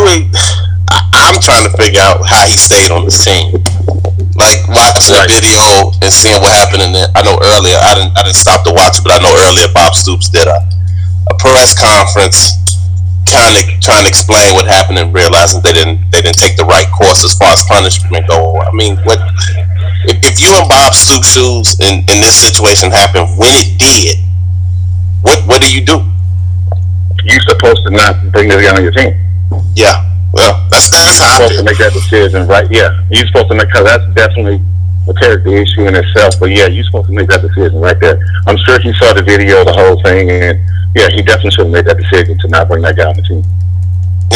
[0.88, 3.52] I, I'm trying to figure out how he stayed on this team.
[4.36, 7.08] Like watching the video and seeing what happened in there.
[7.16, 7.80] I know earlier.
[7.80, 8.12] I didn't.
[8.18, 10.60] I didn't stop to watch it, but I know earlier Bob Stoops did a
[11.30, 12.54] a press conference,
[13.26, 16.64] kind of trying to explain what happened and realizing they didn't they didn't take the
[16.64, 18.60] right course as far as punishment go.
[18.60, 19.18] I mean, what
[20.06, 24.18] if, if you in Bob Stoops' shoes and, and this situation happened when it did?
[25.22, 26.04] What what do you do?
[27.24, 29.18] You're supposed to not bring this guy on your team.
[29.74, 30.15] Yeah.
[30.36, 32.68] Well, that's that's how supposed to make that decision, right?
[32.68, 34.60] Yeah, you're supposed to make because that's definitely
[35.08, 36.36] a character issue in itself.
[36.38, 38.20] But yeah, you're supposed to make that decision right there.
[38.44, 40.60] I'm sure he saw the video, the whole thing, and
[40.92, 43.24] yeah, he definitely should have made that decision to not bring that guy on the
[43.24, 43.40] team.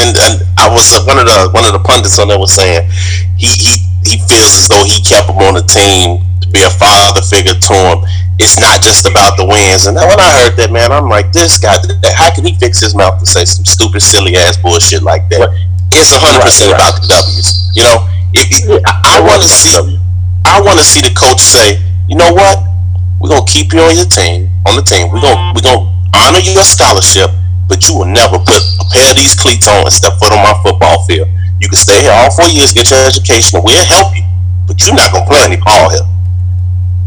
[0.00, 2.56] and, and I was uh, one of the one of the pundits on there was
[2.56, 2.88] saying
[3.36, 3.72] he he
[4.08, 7.52] he feels as though he kept him on the team to be a father figure
[7.52, 7.98] to him.
[8.40, 9.84] It's not just about the wins.
[9.84, 11.76] And when I heard that, man, I'm like, this guy,
[12.16, 15.52] how can he fix his mouth to say some stupid, silly ass bullshit like that?
[15.92, 16.90] It's hundred percent Right, right.
[16.90, 17.70] about the W's.
[17.74, 17.96] You know,
[18.34, 19.74] if it, I, I want to see,
[20.46, 22.62] I want to see the coach say, you know what,
[23.18, 25.10] we're gonna keep you on your team, on the team.
[25.10, 27.30] We're gonna we're gonna honor your scholarship,
[27.68, 30.40] but you will never put a pair of these cleats on and step foot on
[30.42, 31.28] my football field.
[31.60, 34.24] You can stay here all four years, get your education, and we'll help you,
[34.66, 36.06] but you're not gonna play any ball here.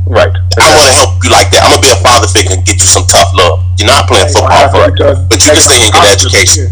[0.06, 0.30] Right.
[0.60, 1.64] I want to help you like that.
[1.64, 3.64] I'm gonna be a father figure and get you some tough love.
[3.80, 6.70] You're not playing football for it, but you can stay and get education.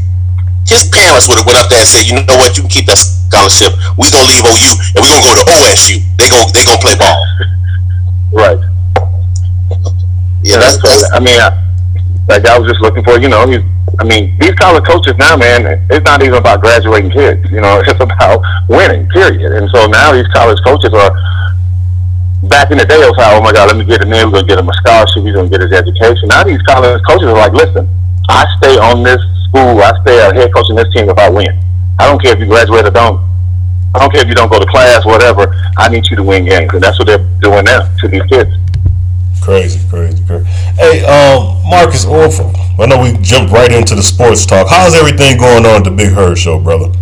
[0.68, 2.86] His parents would have went up there and said, you know what, you can keep
[2.86, 3.74] that scholarship.
[3.98, 5.98] We gonna leave OU and we gonna go to OSU.
[6.20, 7.20] They gonna they gonna play ball.
[8.32, 8.62] Right.
[10.44, 11.54] Yeah, that's, that's I mean, I,
[12.28, 13.62] like I was just looking for, you know, he's,
[14.00, 17.50] I mean, these college coaches now, man, it's not even about graduating kids.
[17.52, 19.54] You know, it's about winning, period.
[19.54, 21.14] And so now these college coaches are.
[22.50, 24.26] Back in the day, it was like, oh my God, let me get him in.
[24.26, 25.22] We're gonna get him a scholarship.
[25.22, 26.26] He's gonna get his education.
[26.26, 27.86] Now these college coaches are like, listen,
[28.30, 29.84] I stay on this school.
[29.84, 31.52] I stay a head coach in this team if I win.
[32.00, 33.20] I don't care if you graduate or don't.
[33.94, 35.54] I don't care if you don't go to class, whatever.
[35.78, 38.56] I need you to win games, and that's what they're doing now to these kids.
[39.44, 40.46] Crazy, crazy, crazy.
[40.80, 42.56] Hey, um, Marcus Orford.
[42.80, 44.68] I know we jumped right into the sports talk.
[44.70, 46.94] How's everything going on at the Big Hurt Show, brother?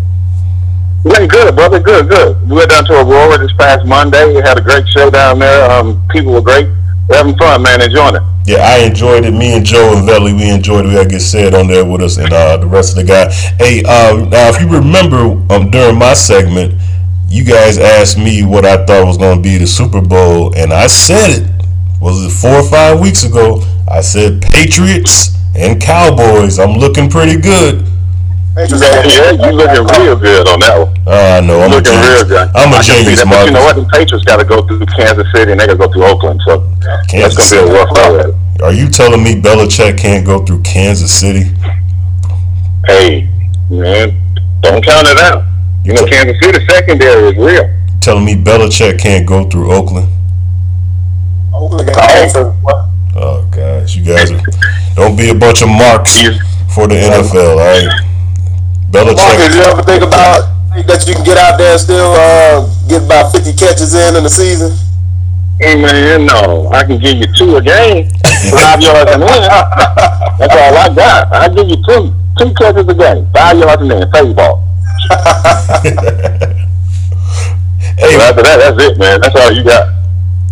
[1.03, 1.79] Went good, brother.
[1.79, 2.49] Good, good.
[2.49, 4.33] We went down to Aurora this past Monday.
[4.33, 5.69] We had a great show down there.
[5.69, 6.67] Um, people were great.
[7.09, 7.81] Having fun, man.
[7.81, 8.21] Enjoying it.
[8.45, 9.31] Yeah, I enjoyed it.
[9.31, 10.89] Me and Joe and Velly, we enjoyed it.
[10.89, 13.35] We to get said on there with us and uh, the rest of the guys.
[13.57, 16.79] Hey, uh, now if you remember um, during my segment,
[17.27, 20.73] you guys asked me what I thought was going to be the Super Bowl, and
[20.73, 21.49] I said it.
[22.01, 23.61] Was it four or five weeks ago?
[23.87, 26.57] I said Patriots and Cowboys.
[26.57, 27.85] I'm looking pretty good.
[28.55, 30.89] Patriots Yeah, yeah, you looking real good on that one.
[31.07, 32.49] Uh, no, I'm a looking real good.
[32.55, 33.75] I'm a I can see genius, that, But you know what?
[33.75, 36.41] The Patriots got to go through Kansas City and they got to go through Oakland.
[36.45, 36.65] So
[37.07, 38.35] Kansas that's going to be a rough road.
[38.61, 41.51] Are you telling me Belichick can't go through Kansas City?
[42.85, 43.29] Hey,
[43.69, 44.17] man,
[44.61, 45.43] don't count it out.
[45.85, 47.63] You know, Kansas City secondary is real.
[47.69, 50.09] You telling me Belichick can't go through Oakland?
[51.53, 52.55] Oakland got Oakland.
[53.15, 54.39] Oh gosh, you guys are,
[54.95, 56.39] don't be a bunch of marks Yes.
[56.73, 58.05] for the NFL, all right?
[58.91, 62.13] Marcus, Belichick, you ever think about think that you can get out there and still
[62.13, 64.71] uh, get about 50 catches in in the season?
[65.59, 68.09] Hey, man, no, I can give you two a game,
[68.51, 69.27] five yards and in.
[69.27, 71.33] That's all I got.
[71.33, 74.63] I give you two, two catches a game, five yards and in, face ball.
[77.99, 79.19] hey, So after that, that's it, man.
[79.21, 79.93] That's all you got.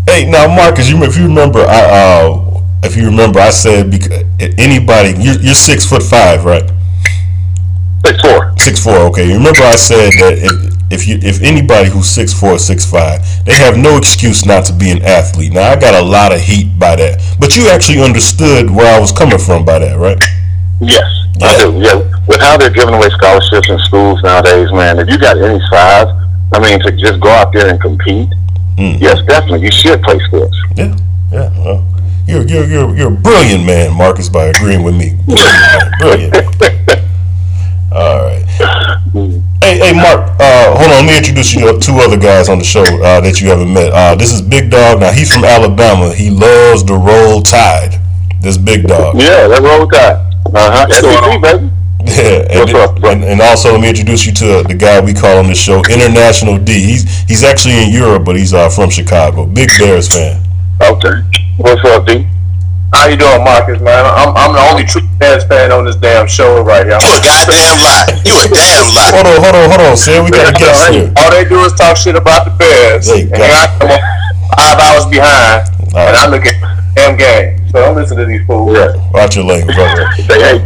[0.08, 4.24] hey, now Marcus, you if you remember, I uh, if you remember, I said because
[4.58, 6.70] anybody, you're, you're six foot five, right?
[8.08, 8.54] Six four.
[8.58, 9.28] Six four, okay.
[9.28, 13.20] You remember I said that if if you if anybody who's six four, six five,
[13.46, 15.52] they have no excuse not to be an athlete.
[15.52, 19.00] Now I got a lot of heat by that, but you actually understood where I
[19.00, 20.18] was coming from by that, right?
[20.80, 21.04] Yes,
[21.40, 21.48] Yeah.
[21.48, 21.80] I do.
[21.84, 21.96] Yeah,
[22.28, 25.00] with how they're giving away scholarships in schools nowadays, man.
[25.00, 26.08] If you got any size,
[26.54, 28.30] I mean, to just go out there and compete,
[28.78, 29.02] Mm.
[29.02, 30.56] yes, definitely, you should play sports.
[30.76, 30.96] Yeah,
[31.34, 31.50] yeah.
[31.58, 31.84] Well,
[32.28, 35.18] you're you're you're you're a brilliant man, Marcus, by agreeing with me.
[36.00, 37.02] Brilliant, brilliant.
[37.98, 38.46] All right.
[39.58, 40.30] Hey, hey, Mark.
[40.40, 41.02] Uh, hold on.
[41.02, 43.74] Let me introduce you to two other guys on the show uh, that you haven't
[43.74, 43.92] met.
[43.92, 45.00] Uh, this is Big Dog.
[45.00, 46.14] Now he's from Alabama.
[46.14, 48.00] He loves the roll tide.
[48.40, 49.16] This Big Dog.
[49.18, 50.22] Yeah, that roll tide.
[50.54, 50.88] Uh huh.
[50.94, 51.72] SEC, baby.
[52.06, 55.16] Yeah, and, What's up, and, and also let me introduce you to the guy we
[55.16, 56.74] call on the show, International D.
[56.74, 59.48] He's he's actually in Europe, but he's uh, from Chicago.
[59.48, 60.40] Big Bears fan.
[60.80, 61.18] Okay.
[61.58, 62.28] What's up, D?
[62.94, 64.06] How you doing, Marcus, man?
[64.08, 66.96] I'm, I'm the only true Bears fan on this damn show right here.
[66.98, 68.08] You a goddamn lie.
[68.24, 69.12] You a damn lie.
[69.12, 70.24] Hold on, hold on, hold on, Sam.
[70.24, 71.12] We got a guest here.
[71.20, 73.08] All they do is talk shit about the Bears.
[73.12, 73.92] They and got I come
[74.56, 76.16] five hours behind, All and.
[76.16, 77.60] I look at the damn game.
[77.76, 78.72] So don't listen to these fools.
[78.74, 78.96] Yeah.
[79.12, 80.08] Watch your language, brother.
[80.24, 80.64] They hate.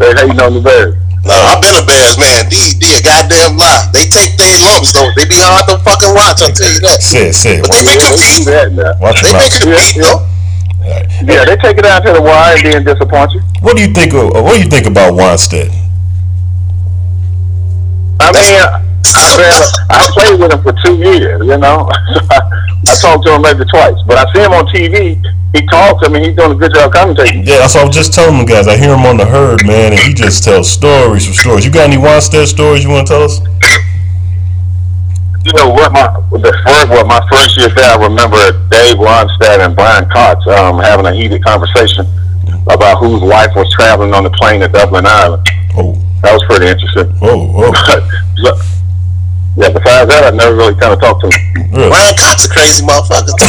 [0.00, 0.96] They hating on the Bears.
[1.28, 2.48] No, I've been a Bears man.
[2.48, 3.84] D, D a goddamn lie.
[3.92, 5.12] They take their lumps though.
[5.14, 6.40] They be hard to fucking watch.
[6.40, 7.04] I'll tell you that.
[7.04, 7.60] Say it, say.
[7.60, 8.48] But they Watch, make Yeah, a they do beat.
[8.48, 8.92] that now.
[9.04, 9.52] watch They make mouth.
[9.52, 10.24] it a beat though.
[10.88, 11.04] Right.
[11.20, 13.40] Yeah, they take it out to the wire and then disappoint you.
[13.60, 14.14] What do you think?
[14.14, 15.68] Of, what do you think about Wannstedt?
[18.20, 18.56] I mean,
[19.90, 21.90] I played with him for two years, you know.
[22.88, 25.20] I talked to him maybe twice, but I see him on TV.
[25.54, 26.06] He talks.
[26.06, 27.46] I mean, he's doing a good job commentating.
[27.46, 28.66] Yeah, that's what I was just telling them guys.
[28.66, 31.64] I hear him on the herd, man, and he just tells stories from stories.
[31.66, 33.40] You got any Wannstedt stories you want to tell us?
[35.48, 35.92] You know what?
[35.92, 38.36] My the first, what my first year there, I remember
[38.68, 42.04] Dave Wannstedt and Brian Cox um, having a heated conversation
[42.68, 45.46] about whose wife was traveling on the plane to Dublin, Ireland.
[45.72, 47.08] Oh, That was pretty interesting.
[47.22, 47.72] oh, oh.
[48.38, 48.52] So,
[49.56, 51.72] yeah, besides that, I never really kind of talked to him.
[51.72, 51.88] Really?
[51.90, 53.48] Brian Cox a crazy motherfucker too,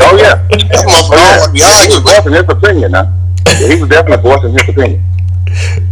[0.00, 3.12] Oh yeah, that motherfucker I want he was arguing voicing his opinion now.
[3.60, 5.02] Yeah, he was definitely voicing his opinion.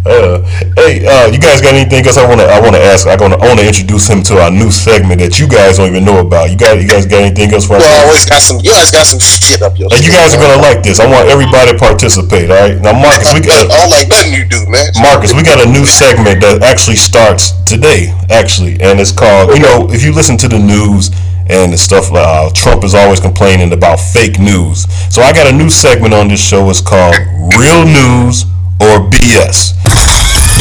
[0.06, 0.38] Uh,
[0.78, 3.10] hey, uh, you guys got anything else I want to I want to ask?
[3.10, 5.82] I want to I want to introduce him to our new segment that you guys
[5.82, 6.46] don't even know about.
[6.46, 7.82] You got you guys got anything else for us?
[7.82, 8.62] You always got some.
[8.62, 9.90] You always got some shit up your.
[9.90, 11.02] And you guys are gonna like this.
[11.02, 12.54] I want everybody to participate.
[12.54, 12.78] All right.
[12.78, 14.94] Now, Marcus, we got I like nothing you do, man.
[15.02, 19.58] Marcus, we got a new segment that actually starts today, actually, and it's called.
[19.58, 21.10] You know, if you listen to the news
[21.50, 24.86] and the stuff, uh, Trump is always complaining about fake news.
[25.10, 26.70] So I got a new segment on this show.
[26.70, 27.18] It's called
[27.58, 28.46] Real News
[28.80, 29.76] or BS.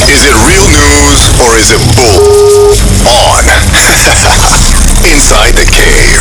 [0.08, 2.20] Is it real news or is it bull?
[3.06, 3.44] On.
[5.06, 6.20] Inside the cave.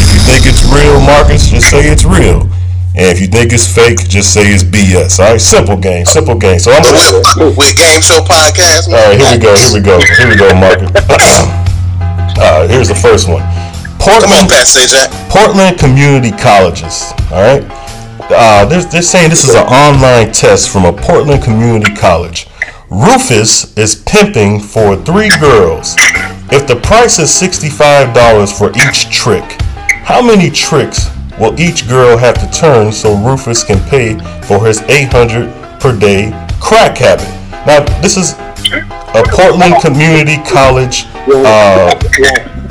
[0.00, 2.48] If you think it's real, Marcus, just say it's real.
[2.96, 5.20] And if you think it's fake, just say it's BS.
[5.20, 6.58] All right, simple game, simple game.
[6.58, 6.98] So I'm gonna.
[7.38, 8.90] we, we game show podcast.
[8.90, 9.54] All right, here we go.
[9.54, 10.00] Here we go.
[10.18, 10.90] Here we go, Marcus.
[12.40, 13.42] uh, here's the first one.
[14.02, 14.90] Come on, Portland.
[14.90, 15.10] Jack.
[15.30, 17.12] Portland Community Colleges.
[17.30, 17.62] All right.
[18.32, 22.46] Uh, they're, they're saying this is an online test from a Portland Community College.
[22.88, 25.94] Rufus is pimping for three girls.
[26.52, 29.44] If the price is $65 for each trick,
[30.04, 31.08] how many tricks
[31.40, 36.30] will each girl have to turn so Rufus can pay for his 800 per day
[36.60, 37.28] crack habit?
[37.66, 41.94] Now, this is a Portland Community College uh,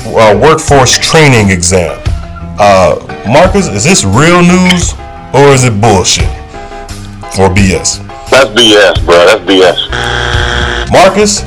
[0.06, 2.02] uh, workforce training exam.
[2.62, 4.94] Uh, Marcus, is this real news
[5.34, 6.28] or is it bullshit
[7.38, 8.00] or BS?
[8.30, 9.26] That's BS, bro.
[9.26, 9.90] That's BS.
[10.92, 11.42] Marcus,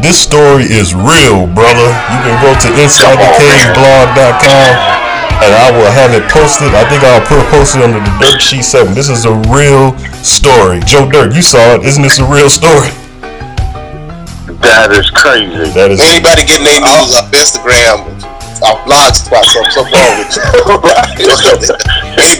[0.00, 1.88] this story is real, brother.
[2.12, 4.96] You can go to InsideTheCaveBlog.com
[5.36, 6.72] and I will have it posted.
[6.72, 8.94] I think I'll put it posted under the Dirt Sheet 7.
[8.94, 9.92] This is a real
[10.24, 10.80] story.
[10.86, 11.84] Joe Dirt, you saw it.
[11.84, 12.88] Isn't this a real story?
[14.64, 15.68] That is crazy.
[15.76, 18.00] That is Anybody getting their news off Instagram,
[18.64, 20.40] off Blogspot, something, something wrong with you.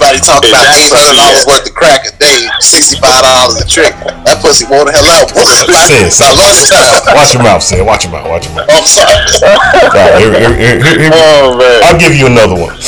[0.07, 3.67] Anybody talking about eight hundred dollars worth of crack a day, sixty five dollars a
[3.67, 3.91] trick.
[4.23, 5.35] That pussy wore the hell out.
[5.35, 7.11] Say it, say I it.
[7.11, 7.15] it.
[7.19, 7.87] Watch your mouth, say it.
[7.87, 8.31] Watch your mouth.
[8.31, 8.71] Watch your mouth.
[8.71, 9.19] I'm sorry.
[9.43, 11.81] All right, here- here- here- here- here- Oh man.
[11.83, 12.79] I'll give you another one.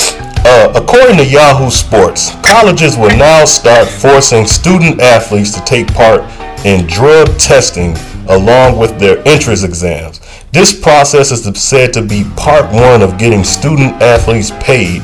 [0.47, 6.23] Uh, according to Yahoo Sports, colleges will now start forcing student athletes to take part
[6.65, 7.97] in drug testing
[8.31, 10.21] along with their entrance exams.
[10.53, 15.03] This process is said to be part one of getting student athletes paid.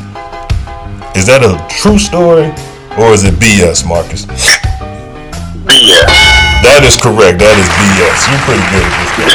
[1.14, 2.50] Is that a true story
[2.98, 4.26] or is it BS, Marcus?
[5.62, 6.10] BS.
[6.66, 7.38] That is correct.
[7.38, 8.18] That is BS.
[8.26, 9.10] You're pretty good at this.
[9.14, 9.30] Game.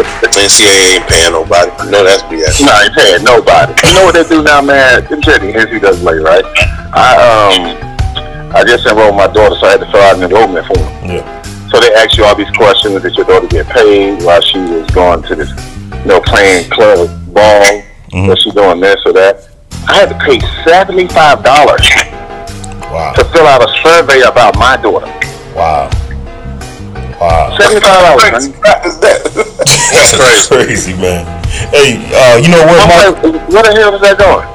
[0.46, 1.70] NCAA ain't paying nobody.
[1.90, 2.62] No, that's BS.
[2.62, 3.74] No, I ain't paying nobody.
[3.82, 5.02] You know what they do now, man?
[5.10, 6.46] Them shit the NCAA, right?
[6.94, 10.66] I um, I just enrolled my daughter, so I had to fill out an enrollment
[10.70, 10.86] form.
[11.02, 11.26] Yeah.
[11.66, 12.94] So they ask you all these questions.
[13.02, 15.50] Did your daughter get paid while she was going to this,
[15.98, 17.82] you know, playing club ball?
[18.14, 19.49] Was she doing this or that?
[19.88, 21.86] I had to pay seventy-five dollars
[22.90, 23.12] Wow.
[23.14, 25.06] to fill out a survey about my daughter.
[25.54, 25.90] Wow.
[27.20, 27.56] Wow.
[27.58, 28.48] Seventy-five dollars.
[28.48, 28.60] man.
[28.60, 29.22] crap is that?
[29.92, 30.48] That's crazy.
[30.48, 31.26] Crazy man.
[31.70, 33.22] Hey, uh, you know what, I'm Mark?
[33.24, 34.46] like, where the hell is that going?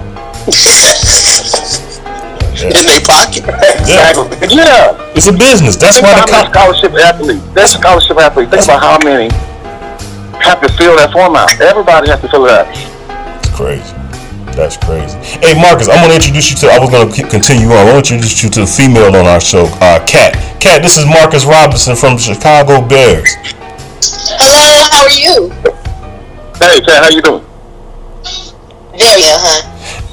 [2.55, 3.43] In their pocket.
[3.79, 4.31] exactly.
[4.55, 4.95] Yeah.
[5.15, 5.75] It's a business.
[5.75, 7.43] That's Think why about the how co- scholarship athletes.
[7.53, 8.49] That's a scholarship athlete.
[8.49, 9.29] Think about how many
[10.43, 11.51] have to fill that form out.
[11.61, 12.67] Everybody has to fill it out.
[13.39, 13.94] It's crazy.
[14.55, 15.17] That's crazy.
[15.43, 16.67] Hey, Marcus, I'm gonna introduce you to.
[16.73, 17.87] I was gonna continue on.
[17.87, 20.39] I want to introduce you to the female on our show, uh, Cat.
[20.61, 23.35] Kat, this is Marcus Robinson from the Chicago Bears.
[24.39, 25.51] Hello, how are you?
[26.63, 27.43] Hey, Cat, how you doing?
[28.95, 29.61] Very well, huh?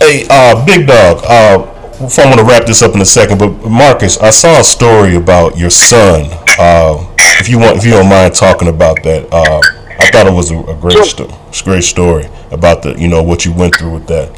[0.01, 1.23] Hey, uh, Big Dog.
[1.23, 1.69] Uh,
[2.03, 5.57] I'm gonna wrap this up in a second, but Marcus, I saw a story about
[5.57, 6.27] your son.
[6.59, 7.07] Uh,
[7.39, 9.61] if you want, if you don't mind talking about that, uh,
[10.01, 11.31] I thought it was a, a great, sto-
[11.63, 14.31] great story about the, you know, what you went through with that.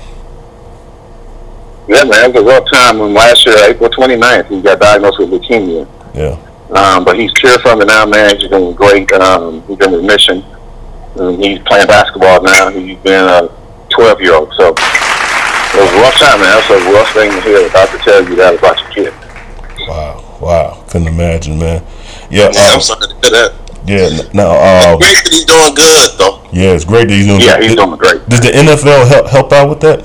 [1.86, 5.18] Yeah, man, it was a rough time when last year, April 29th, he got diagnosed
[5.18, 5.86] with leukemia.
[6.14, 6.40] Yeah.
[6.70, 8.38] Um, but he's cured from it now, man.
[8.38, 9.12] He's doing great.
[9.12, 10.44] Um, he's in remission.
[11.18, 12.70] Um, he's playing basketball now.
[12.70, 13.48] He's been a
[13.90, 14.52] 12 year old.
[14.54, 16.56] So it was a rough time, man.
[16.56, 17.66] That's a rough thing to hear.
[17.66, 19.14] About to tell you that about your kid.
[19.86, 20.38] Wow.
[20.40, 20.84] Wow.
[20.88, 21.84] Couldn't imagine, man.
[22.30, 22.50] Yeah.
[22.52, 23.63] Yeah, uh, I'm sorry to hear that.
[23.86, 24.08] Yeah.
[24.10, 26.40] n- Now, uh, Great that he's doing good though.
[26.52, 27.40] yeah, it's great that he's doing.
[27.40, 27.62] Yeah, that.
[27.62, 28.24] he's doing great.
[28.28, 30.04] Does the NFL help help out with that?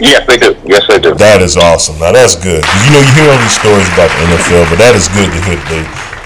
[0.00, 0.56] Yes, they do.
[0.64, 1.14] Yes, they do.
[1.14, 1.98] That is awesome.
[1.98, 2.62] Now that's good.
[2.64, 5.40] You know, you hear all these stories about the NFL, but that is good to
[5.44, 5.82] hear that they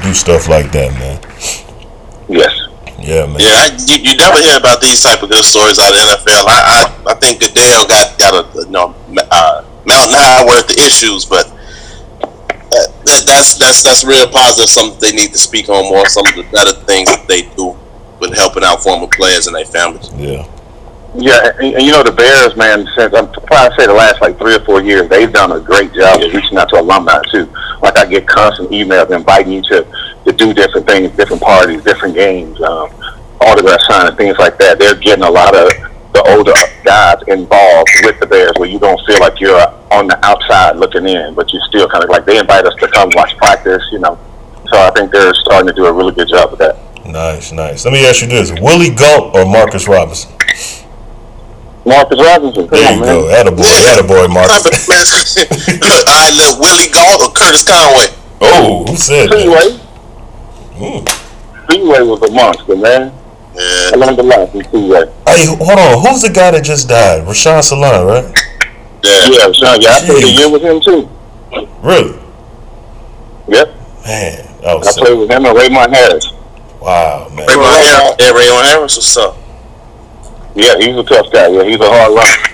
[0.06, 1.18] do stuff like that, man.
[2.28, 2.52] Yes.
[3.00, 3.36] Yeah, man.
[3.40, 6.04] Yeah, I, you, you never hear about these type of good stories out of the
[6.22, 6.44] NFL.
[6.46, 6.58] I
[7.06, 8.94] I, I think Goodell got got a you know
[9.30, 11.50] uh, mountain high worth of issues, but
[13.04, 14.68] that's that's that's real positive.
[14.68, 16.08] Something they need to speak on more.
[16.08, 17.76] Some of the better things that they do
[18.20, 20.10] with helping out former players and their families.
[20.14, 20.48] Yeah.
[21.16, 22.88] Yeah, and, and you know the Bears, man.
[22.96, 25.92] Since I'm probably say the last like three or four years, they've done a great
[25.94, 27.46] job of reaching out to alumni too.
[27.82, 29.86] Like I get constant emails inviting you to
[30.24, 32.90] to do different things, different parties, different games, um,
[33.40, 34.80] autograph signing, things like that.
[34.80, 35.70] They're getting a lot of
[36.14, 36.52] the older
[36.84, 39.58] guys involved with the Bears, where you don't feel like you're
[39.90, 42.88] on the outside looking in, but you still kind of like they invite us to
[42.88, 44.18] come watch practice, you know.
[44.70, 46.78] So I think they're starting to do a really good job with that.
[47.04, 47.84] Nice, nice.
[47.84, 50.30] Let me ask you this: Willie Gault or Marcus Robinson?
[51.84, 53.14] Marcus Robinson, come There on, you man.
[53.14, 53.28] go.
[53.28, 54.64] Attaboy, attaboy, Marcus.
[55.68, 58.06] look, I look Willie Gault or Curtis Conway.
[58.40, 59.42] Oh, who said that?
[59.42, 59.76] Freeway.
[60.78, 61.04] Hmm.
[61.66, 63.12] Freeway was a monster, man.
[63.56, 65.04] I Yeah, learned a lot from Freeway.
[65.26, 66.00] Hey, hold on.
[66.02, 67.22] Who's the guy that just died?
[67.24, 68.24] Rashaan Salaam, right?
[69.04, 69.26] yeah.
[69.30, 71.08] Yeah, Sean, yeah, I played a year with him too.
[71.82, 72.18] Really?
[73.46, 73.68] Yep,
[74.06, 76.32] Man, that I was played with him and Raymond Harris.
[76.80, 77.46] wow, man.
[77.46, 78.16] Raymond Harris.
[78.18, 78.96] Yeah, Raymond Harris.
[78.96, 79.36] What's up?
[80.56, 81.48] Yeah, he's a tough guy.
[81.48, 82.50] Yeah, he's a hard runner.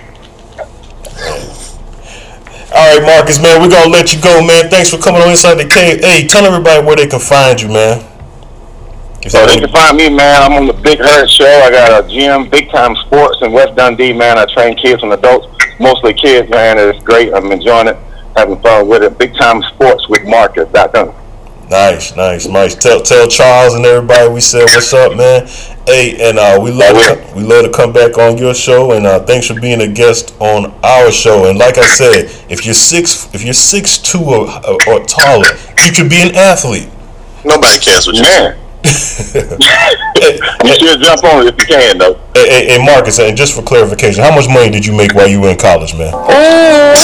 [2.72, 4.68] All right, Marcus, man, we're gonna let you go, man.
[4.70, 6.01] Thanks for coming on Inside the Cave.
[6.05, 8.05] Hey, tell everybody where they can find you, man.
[9.23, 10.43] If So they they can find me, man.
[10.43, 11.45] I'm on the Big Hurt Show.
[11.45, 14.39] I got a gym, Big Time Sports in West Dundee, man.
[14.39, 15.47] I train kids and adults,
[15.79, 16.79] mostly kids, man.
[16.79, 17.35] It's great.
[17.35, 17.97] I'm enjoying it,
[18.37, 19.18] having fun with it.
[19.18, 20.68] Big Time Sports with Marcus.
[20.73, 21.14] Marcus.com.
[21.71, 22.75] Nice, nice, nice.
[22.75, 25.47] Tell tell Charles and everybody we said what's up, man.
[25.87, 29.07] Hey, and uh, we love to, we love to come back on your show, and
[29.07, 31.49] uh, thanks for being a guest on our show.
[31.49, 34.49] And like I said, if you're six if you're six two or,
[34.89, 35.47] or taller,
[35.85, 36.89] you could be an athlete.
[37.45, 38.23] Nobody cares what you.
[38.23, 38.59] Man.
[38.83, 42.14] You should jump on it if you can, though.
[42.35, 45.28] Hey, hey, hey, Marcus, and just for clarification, how much money did you make while
[45.28, 46.12] you were in college, man?
[46.14, 46.97] Oh.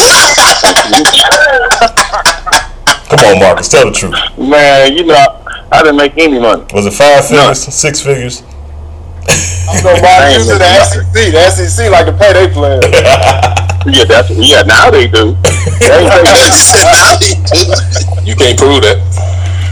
[3.09, 4.15] Come on, Marcus, tell the truth.
[4.39, 6.65] Man, you know, I didn't make any money.
[6.73, 8.43] Was it five figures, six figures?
[9.69, 11.13] I'm gonna buy you to the SEC.
[11.13, 12.85] The SEC like to pay their players.
[13.87, 14.63] Yeah, that's yeah.
[14.63, 15.37] Now they do.
[15.79, 16.11] They ain't
[18.27, 18.99] you can't prove that.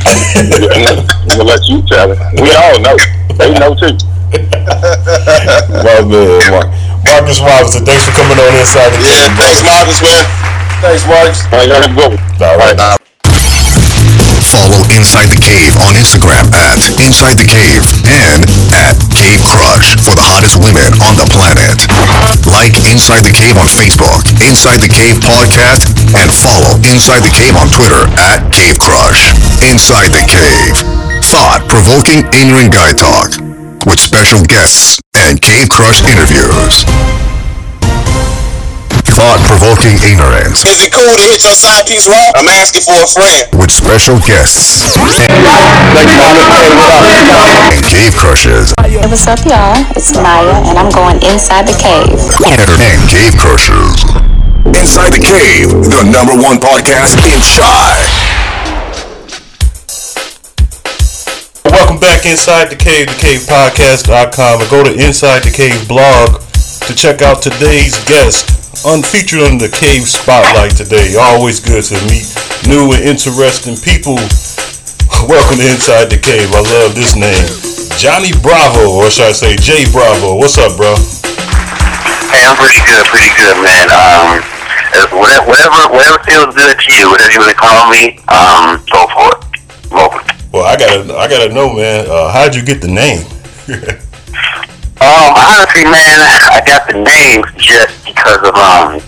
[0.06, 2.18] I'm gonna let you tell it.
[2.40, 2.96] We all know.
[3.36, 3.96] They know too.
[5.84, 6.70] Well, man, Mar-
[7.04, 9.36] Marcus Robinson, thanks for coming on Inside the Yeah, Game.
[9.36, 10.24] thanks, Marcus, man.
[10.80, 11.40] Thanks, Marcus.
[11.52, 12.44] I got to go.
[12.44, 12.98] All right.
[14.54, 20.14] Follow Inside the Cave on Instagram at Inside the Cave and at Cave Crush for
[20.14, 21.74] the hottest women on the planet.
[22.46, 27.58] Like Inside the Cave on Facebook, Inside the Cave Podcast, and follow Inside the Cave
[27.58, 29.34] on Twitter at Cave Crush.
[29.58, 30.78] Inside the Cave.
[31.34, 33.34] Thought-provoking ignorant guy talk
[33.90, 36.86] with special guests and Cave Crush interviews.
[39.14, 42.34] Thought-provoking ignorance Is it cool to hit your side piece raw?
[42.34, 43.46] I'm asking for a friend.
[43.54, 45.46] with special guests and
[47.94, 49.78] Cave Crushes Hey, what's up, y'all?
[49.94, 52.10] It's Maya, and I'm going inside the cave.
[52.42, 53.94] and Cave Crushers.
[54.66, 57.94] Inside the Cave, the number one podcast in Chi.
[61.70, 66.40] Welcome back inside the cave, thecavepodcast.com, and go to Inside the Cave blog
[66.88, 68.63] to check out today's guest.
[68.82, 71.14] Unfeatured on the Cave Spotlight today.
[71.14, 72.26] Always good to meet
[72.66, 74.18] new and interesting people.
[75.30, 76.50] Welcome to Inside the Cave.
[76.50, 77.38] I love this name.
[78.02, 80.34] Johnny Bravo, or should I say Jay Bravo.
[80.34, 80.90] What's up, bro?
[82.34, 83.86] Hey, I'm pretty good, pretty good, man.
[83.94, 84.42] Um,
[85.22, 89.06] whatever, whatever, whatever feels good to you, whatever you want to call me, um, go
[89.06, 89.40] for it.
[89.86, 90.34] Go for it.
[90.50, 92.10] Well, I gotta, I gotta know, man.
[92.10, 93.22] Uh, how'd you get the name?
[95.04, 96.16] Um, honestly, man,
[96.48, 99.04] I got the name just because of um,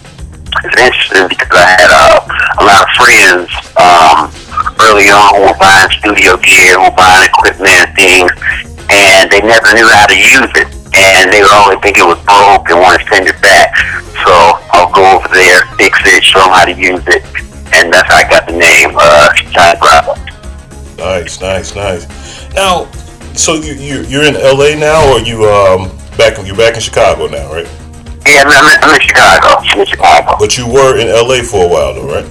[0.60, 2.20] it's interesting because I had uh,
[2.60, 3.48] a lot of friends
[3.80, 4.28] um
[4.84, 8.28] early on who were buying studio gear, who were buying equipment and things,
[8.92, 12.20] and they never knew how to use it, and they would always think it was
[12.28, 13.72] broke and want to send it back.
[14.20, 17.24] So I'll go over there, fix it, show them how to use it,
[17.72, 19.32] and that's how I got the name uh,
[19.80, 20.12] Bravo.
[21.00, 22.04] Nice, nice, nice.
[22.52, 22.84] Now,
[23.36, 27.26] so you you you're in LA now, or you um back you're back in Chicago
[27.26, 27.66] now, right?
[28.26, 29.46] Yeah, I'm, I'm, in- I'm in Chicago.
[29.62, 30.36] I'm in Chicago.
[30.38, 32.26] But you were in LA for a while, though, right?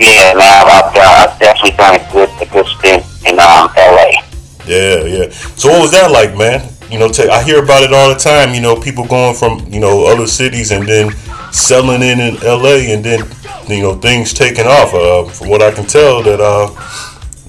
[0.00, 4.18] Yeah, man, I've, uh, I've definitely done a good, a good stint in um, LA.
[4.66, 5.30] Yeah, yeah.
[5.30, 6.68] So what was that like, man?
[6.90, 8.52] You know, ta- I hear about it all the time.
[8.54, 11.12] You know, people going from you know other cities and then
[11.52, 13.20] selling in in LA, and then
[13.68, 14.92] you know things taking off.
[14.92, 16.66] Uh, from what I can tell, that uh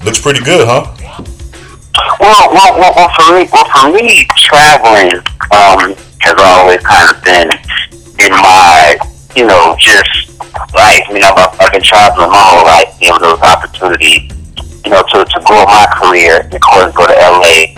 [0.06, 0.93] looks pretty good, huh?
[2.20, 5.14] Well, well, well, well, for me, well, for me, traveling
[5.54, 5.94] um,
[6.26, 7.50] has always kind of been
[8.18, 8.98] in my,
[9.36, 10.42] you know, just
[10.74, 11.06] life.
[11.06, 14.26] I mean, I've, I've been traveling my whole life, you know, those opportunities,
[14.86, 17.78] you know, to, to grow my career, and of course, go to LA.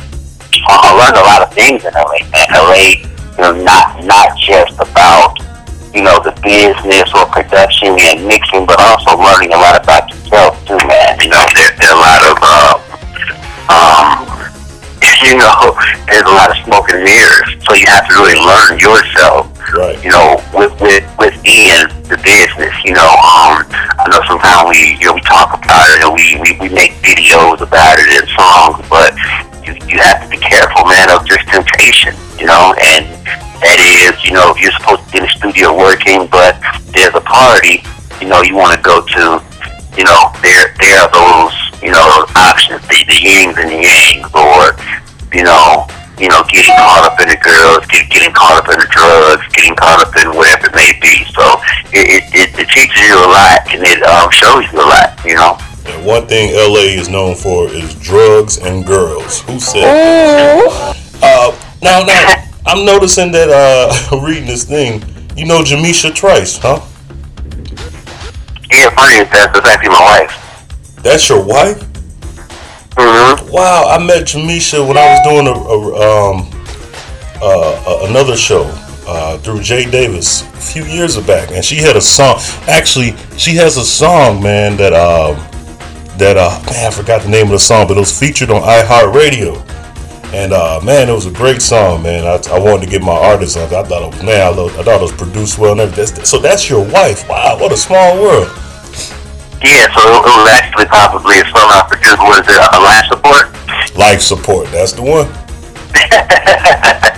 [0.64, 2.24] Um, I learned a lot of things in LA.
[2.32, 3.04] Man, LA,
[3.36, 5.36] you know, not not just about
[5.92, 10.56] you know the business or production and mixing, but also learning a lot about yourself
[10.64, 11.20] too, man.
[11.20, 12.36] You know, there, there are a lot of
[13.70, 14.26] um,
[15.26, 15.74] you know,
[16.06, 19.50] there's a lot of smoke and mirrors, so you have to really learn yourself.
[19.74, 19.98] Right.
[20.04, 22.74] You know, with with within the business.
[22.86, 23.66] You know, um,
[23.98, 26.94] I know sometimes we you know we talk about it and we we, we make
[27.02, 29.18] videos about it and songs, but
[29.66, 32.14] you you have to be careful, man, of just temptation.
[32.38, 33.10] You know, and
[33.66, 36.54] that is, you know, if you're supposed to be in the studio working, but
[36.94, 37.82] there's a party,
[38.22, 39.42] you know, you want to go to
[39.98, 43.80] you know, there there are those, you know, those options, the, the yings and the
[43.80, 44.76] yangs, or,
[45.36, 45.88] you know,
[46.20, 49.44] you know, getting caught up in the girls, get, getting caught up in the drugs,
[49.52, 51.24] getting caught up in whatever it may be.
[51.36, 51.44] So
[51.92, 55.20] it, it, it, it teaches you a lot and it um, shows you a lot,
[55.26, 55.58] you know.
[55.86, 59.42] And one thing LA is known for is drugs and girls.
[59.42, 59.84] Who said?
[59.84, 60.98] that?
[61.22, 65.04] Uh, now, now, I'm noticing that uh, reading this thing.
[65.36, 66.80] You know Jamisha Trice, huh?
[68.72, 71.02] Yeah, funny is that's that's actually my wife.
[71.04, 71.80] That's your wife?
[72.96, 73.52] Mm-hmm.
[73.52, 76.50] Wow, I met Jamisha when I was doing a, a um
[77.42, 78.64] uh, a- another show
[79.08, 82.38] uh, through Jay Davis a few years back, and she had a song.
[82.68, 85.36] Actually, she has a song, man, that um
[86.18, 88.62] that uh man I forgot the name of the song, but it was featured on
[88.62, 89.62] iHeartRadio.
[90.34, 92.26] And uh, man, it was a great song, man.
[92.26, 93.64] I, I wanted to get my artist on.
[93.66, 96.26] I thought it was man, I, lo- I thought it was produced well and everything.
[96.26, 97.28] So that's your wife.
[97.30, 98.48] Wow, what a small world.
[99.64, 102.20] Yeah, so it, was actually probably a song I produced.
[102.20, 103.98] Was it a life support?
[103.98, 104.68] Life support.
[104.72, 105.28] That's the one.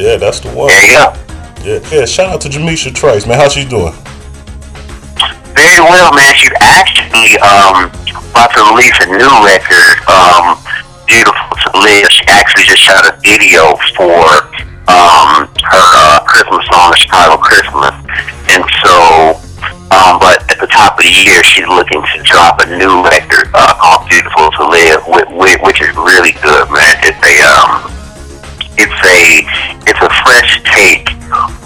[0.00, 0.72] Yeah, that's the one.
[0.72, 1.12] Go.
[1.60, 2.06] Yeah, yeah.
[2.06, 3.36] Shout out to Jamisha Trice, man.
[3.36, 3.92] How's she doing?
[5.52, 6.32] Very well, man.
[6.40, 7.92] She's actually um,
[8.32, 10.56] about to release a new record, um,
[11.04, 11.49] Beautiful
[12.10, 14.18] She actually just shot a video for
[14.90, 17.94] um, her uh, Christmas song, Chicago Christmas.
[18.50, 19.38] And so,
[19.94, 23.46] um, but at the top of the year, she's looking to drop a new record
[23.54, 25.00] uh, called Beautiful to Live,
[25.38, 26.98] which, which is really good, man.
[27.06, 27.86] It's a, um,
[28.74, 29.46] it's a,
[29.86, 31.08] it's a fresh take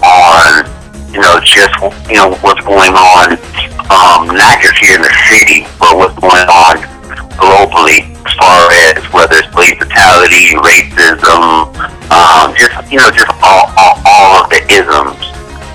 [0.05, 0.69] on
[1.09, 1.71] you know, just
[2.11, 3.39] you know what's going on,
[3.87, 6.94] um, not just here in the city, but what's going on
[7.37, 11.71] globally, as far as whether it's police brutality, racism,
[12.11, 15.19] um, just you know, just all, all, all of the isms,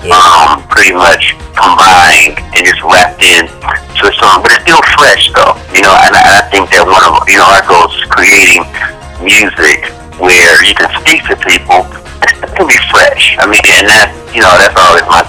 [0.09, 4.41] um, pretty much combined and just wrapped in to a song.
[4.41, 5.93] But it's still fresh, though, you know.
[5.93, 8.65] And I, I think that one of you know our goals is creating
[9.21, 11.85] music where you can speak to people
[12.43, 13.37] it can be fresh.
[13.39, 15.21] I mean, and that you know that's always my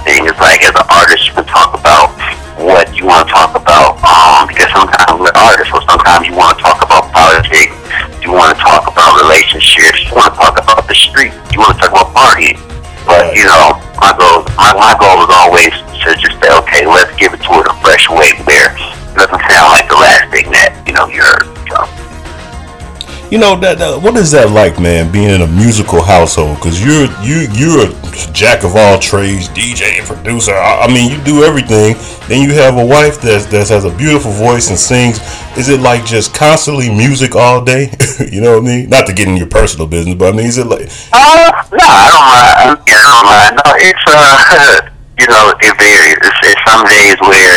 [23.33, 25.09] You know that, that what is that like, man?
[25.09, 27.91] Being in a musical household because you're you you're a
[28.37, 30.53] jack of all trades, DJ, and producer.
[30.53, 31.97] I, I mean, you do everything.
[32.29, 35.17] Then you have a wife that that has a beautiful voice and sings.
[35.57, 37.89] Is it like just constantly music all day?
[38.31, 38.93] you know what I mean?
[38.93, 40.93] Not to get in your personal business, but I mean, is it like?
[41.09, 42.85] Uh, no, I don't mind.
[42.85, 43.53] I don't mind.
[43.65, 44.93] No, it's uh,
[45.25, 46.21] you know, it varies.
[46.21, 47.57] It's, it's some days where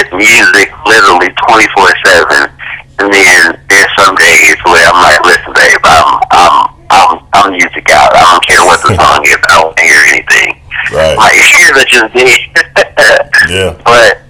[0.00, 2.56] it's music literally twenty four seven.
[3.00, 7.88] And then there's some days where I'm like, listen, babe, I'm, I'm, I'm, I'm music
[7.88, 8.12] out.
[8.12, 9.40] I don't care what the song is.
[9.40, 10.60] I don't hear anything.
[10.92, 11.16] Right.
[11.32, 13.24] Ears are just dead.
[13.48, 13.72] Yeah.
[13.88, 14.20] But,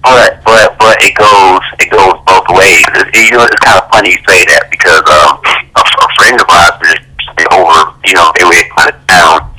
[0.00, 2.80] but, but, but it goes, it goes both ways.
[2.96, 5.36] It, you know, it's kind of funny you say that because um,
[5.76, 7.92] a, a friend of ours was over.
[8.08, 9.52] You know, they were out of town,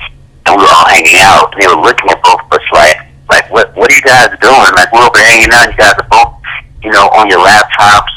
[0.50, 1.54] and we were all hanging out.
[1.54, 2.98] And they were looking at both of us like,
[3.30, 4.74] like, what, what are you guys doing?
[4.74, 5.70] Like, we're over hanging out.
[5.70, 6.34] You guys are both,
[6.82, 8.10] you know, on your laptops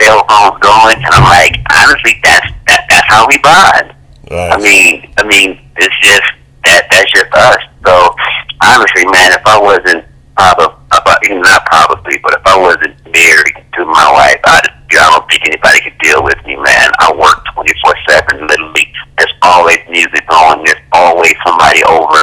[0.00, 3.94] cell phones going, and I'm like, honestly, that's that, that's how we bond.
[4.30, 4.52] Right.
[4.52, 6.26] I mean, I mean, it's just
[6.64, 7.62] that that's just us.
[7.86, 8.14] So
[8.62, 10.04] honestly, man, if I wasn't
[10.36, 15.28] probably, about, not probably, but if I wasn't married to my wife, I, I don't
[15.28, 16.90] think anybody could deal with me, man.
[16.98, 18.92] I work 24 seven, literally.
[19.18, 20.64] There's always music going.
[20.64, 22.22] There's always somebody over.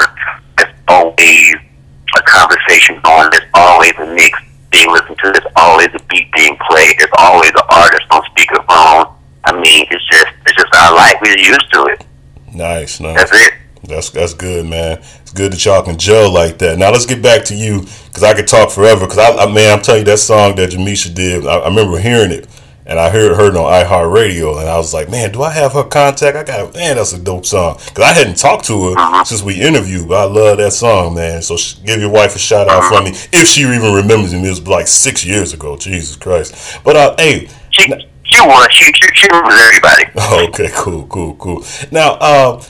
[0.58, 1.56] There's always
[2.16, 3.30] a conversation going.
[3.32, 4.38] There's always a mix
[4.72, 5.32] being listened to.
[5.32, 6.96] There's always a beat being played.
[6.98, 9.14] There's always an artist on speakerphone.
[9.46, 11.16] I mean, it's just it's just our life.
[11.22, 12.06] We're used to it.
[12.54, 13.18] Nice, nice.
[13.18, 13.54] That's it.
[13.84, 14.98] That's that's good, man.
[15.22, 16.78] It's good that y'all can gel like that.
[16.78, 19.06] Now let's get back to you, because I could talk forever.
[19.08, 21.48] Because I, I, man, I'm telling you that song that Jamisha did.
[21.48, 22.48] I, I remember hearing it,
[22.86, 25.72] and I heard heard it on iHeartRadio, and I was like, man, do I have
[25.74, 26.36] her contact?
[26.36, 27.78] I got man, that's a dope song.
[27.88, 31.42] Because I hadn't talked to her since we interviewed, but I love that song, man.
[31.42, 34.46] So sh- give your wife a shout out for me if she even remembers me.
[34.46, 35.78] It was like six years ago.
[35.78, 36.82] Jesus Christ.
[36.84, 37.48] But uh, hey.
[37.72, 37.92] She,
[38.26, 38.68] she was.
[38.72, 40.04] She, she, she remembers everybody.
[40.50, 41.64] Okay, cool, cool, cool.
[41.92, 42.64] Now, uh,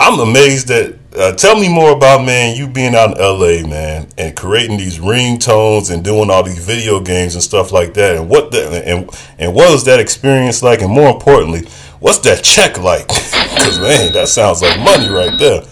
[0.00, 0.98] I'm amazed that.
[1.14, 4.98] Uh, tell me more about man, you being out in LA, man, and creating these
[4.98, 8.16] ringtones and doing all these video games and stuff like that.
[8.16, 10.80] And what the and and what was that experience like?
[10.80, 11.66] And more importantly,
[11.98, 13.08] what's that check like?
[13.60, 15.62] Because man, that sounds like money right there.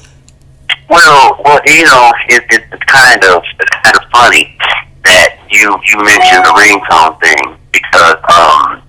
[0.91, 4.59] Well, well, you know, it, it, it's kind of it's kind of funny
[5.05, 8.83] that you you mentioned the ringtone thing because um,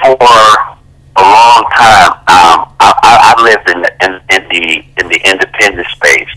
[0.00, 0.73] for
[1.16, 5.86] a long time, um, I, I, lived in the, in, in the in the independent
[5.94, 6.28] space,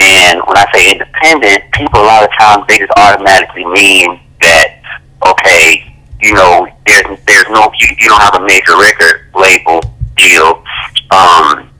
[0.00, 4.82] and when I say independent, people a lot of times they just automatically mean that
[5.24, 9.80] okay, you know, there's there's no you, you don't have a major record label
[10.16, 10.64] deal,
[11.10, 11.70] um,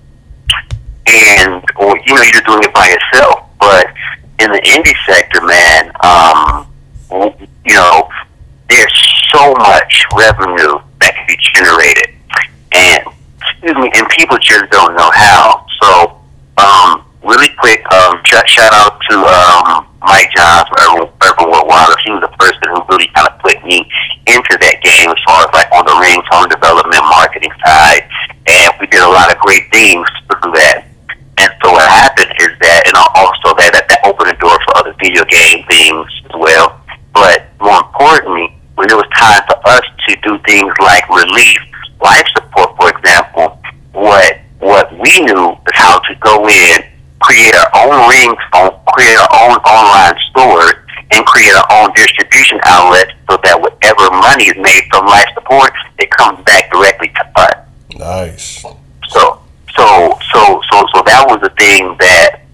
[1.06, 3.48] and or you know you're doing it by yourself.
[3.58, 3.86] But
[4.38, 6.66] in the indie sector, man, um,
[7.64, 8.08] you know,
[8.68, 12.15] there's so much revenue that can be generated,
[12.74, 13.02] and
[13.40, 15.66] excuse me, and people just don't know how.
[15.82, 16.20] So,
[16.58, 21.98] um, really quick, um, shout, out to um, Mike Johns, Urban, Urban World Wallace.
[22.04, 23.82] He was the person who really kind of put me
[24.26, 28.06] into that game as far as like on the ringtone development marketing side,
[28.46, 30.86] and we did a lot of great things through that.
[31.38, 34.72] And so what happened is that, and also that, that that opened the door for
[34.78, 36.80] other video game things as well.
[37.12, 41.60] But more importantly, when it was time for us to do things like release
[42.00, 43.56] life support, for example
[51.96, 57.08] distribution outlets so that whatever money is made from life support, it comes back directly
[57.08, 57.56] to us.
[57.98, 58.62] Nice.
[58.62, 58.78] So,
[59.74, 62.46] so, so, so, so that was the thing that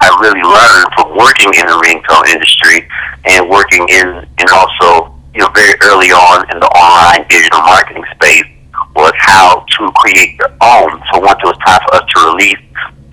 [0.00, 2.86] I really learned from working in the ringtone industry
[3.26, 8.04] and working in, and also, you know, very early on in the online digital marketing
[8.14, 8.46] space
[8.94, 11.02] was how to create your own.
[11.12, 12.62] So once it was time for us to release,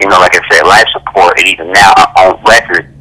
[0.01, 2.91] you know, like I said, life support, and even now our own record,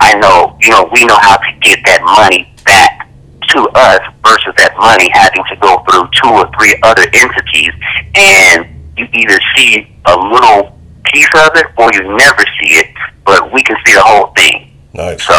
[0.00, 3.08] I know, you know, we know how to get that money back
[3.48, 7.72] to us versus that money having to go through two or three other entities,
[8.14, 12.88] and you either see a little piece of it or you never see it,
[13.24, 14.70] but we can see the whole thing.
[14.94, 15.22] Nice.
[15.26, 15.34] So,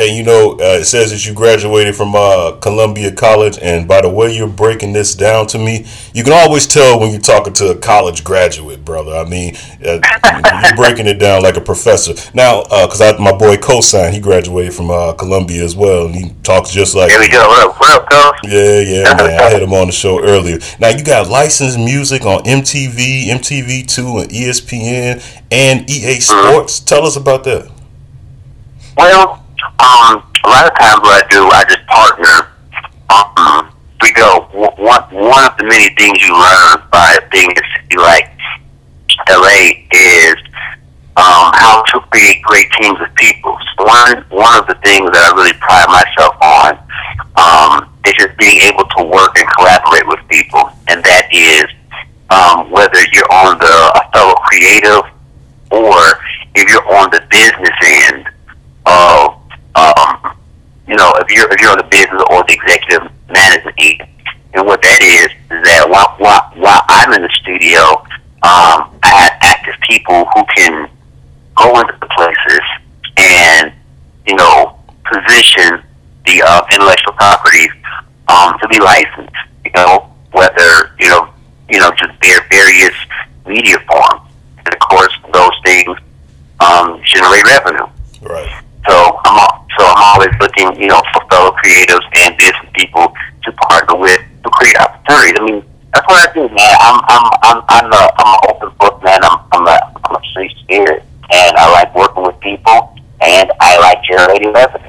[0.00, 4.00] And you know, uh, it says that you graduated from uh, Columbia College, and by
[4.00, 7.52] the way you're breaking this down to me, you can always tell when you're talking
[7.54, 9.10] to a college graduate, brother.
[9.16, 9.98] I mean, uh,
[10.64, 12.14] you're breaking it down like a professor.
[12.32, 16.32] Now, because I my boy Cosign, he graduated from uh, Columbia as well, and he
[16.44, 17.08] talks just like.
[17.08, 17.48] there we go.
[17.48, 18.52] What up, what up, Coach?
[18.52, 19.40] Yeah, yeah, man.
[19.40, 20.58] I had him on the show earlier.
[20.78, 26.78] Now you got licensed music on MTV, MTV2, and ESPN, and EA Sports.
[26.78, 27.68] Tell us about that.
[28.96, 29.44] Well,
[29.78, 32.36] um, a lot of times what I do, I just partner.
[33.08, 33.72] Um,
[34.02, 37.96] we go one one of the many things you learn by being in a city
[37.96, 38.30] like
[39.28, 40.36] LA is
[41.16, 43.58] um, how to create great teams of people.
[43.76, 46.78] So one one of the things that I really pride myself on
[47.34, 51.66] um, is just being able to work and collaborate with people, and that is
[52.30, 55.02] um, whether you're on the a fellow creative
[55.70, 55.98] or
[56.54, 58.28] if you're on the business end
[58.86, 59.27] of
[60.88, 64.08] you know, if you're if you're on the business or the executive management end.
[64.54, 68.00] And what that is is that while while, while I'm in the studio,
[68.42, 70.88] um, I have active people who can
[71.56, 72.64] go into the places
[73.18, 73.72] and
[74.26, 75.82] you know position
[76.26, 77.70] the uh, intellectual properties
[78.28, 79.36] um, to be licensed.
[79.64, 81.28] You know, whether you know
[81.68, 82.96] you know just their various
[83.46, 84.24] media forms,
[84.64, 85.92] and of course those things
[86.60, 87.86] um, generate revenue.
[88.22, 88.64] Right.
[88.88, 93.14] So I'm al- so I'm always looking, you know, for fellow creatives and business people
[93.44, 95.38] to partner with to create opportunities.
[95.38, 95.64] I mean,
[95.94, 96.76] that's what I do, man.
[96.80, 99.20] I'm I'm I'm I'm a I'm an open book, man.
[99.22, 103.78] I'm I'm a I'm a free spirit, and I like working with people, and I
[103.78, 104.86] like generating revenue.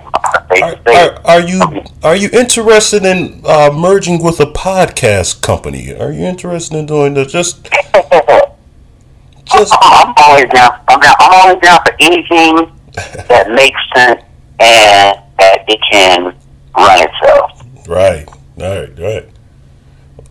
[0.62, 1.62] Are, are, are you
[2.04, 5.96] are you interested in uh, merging with a podcast company?
[5.96, 7.32] Are you interested in doing this?
[7.32, 7.64] Just
[9.46, 10.82] just I'm always down.
[10.88, 11.16] I'm down.
[11.20, 12.72] I'm always down for anything
[13.30, 14.24] that makes sense
[14.60, 16.36] and that it can
[16.76, 17.88] run itself.
[17.88, 19.30] right, right, right.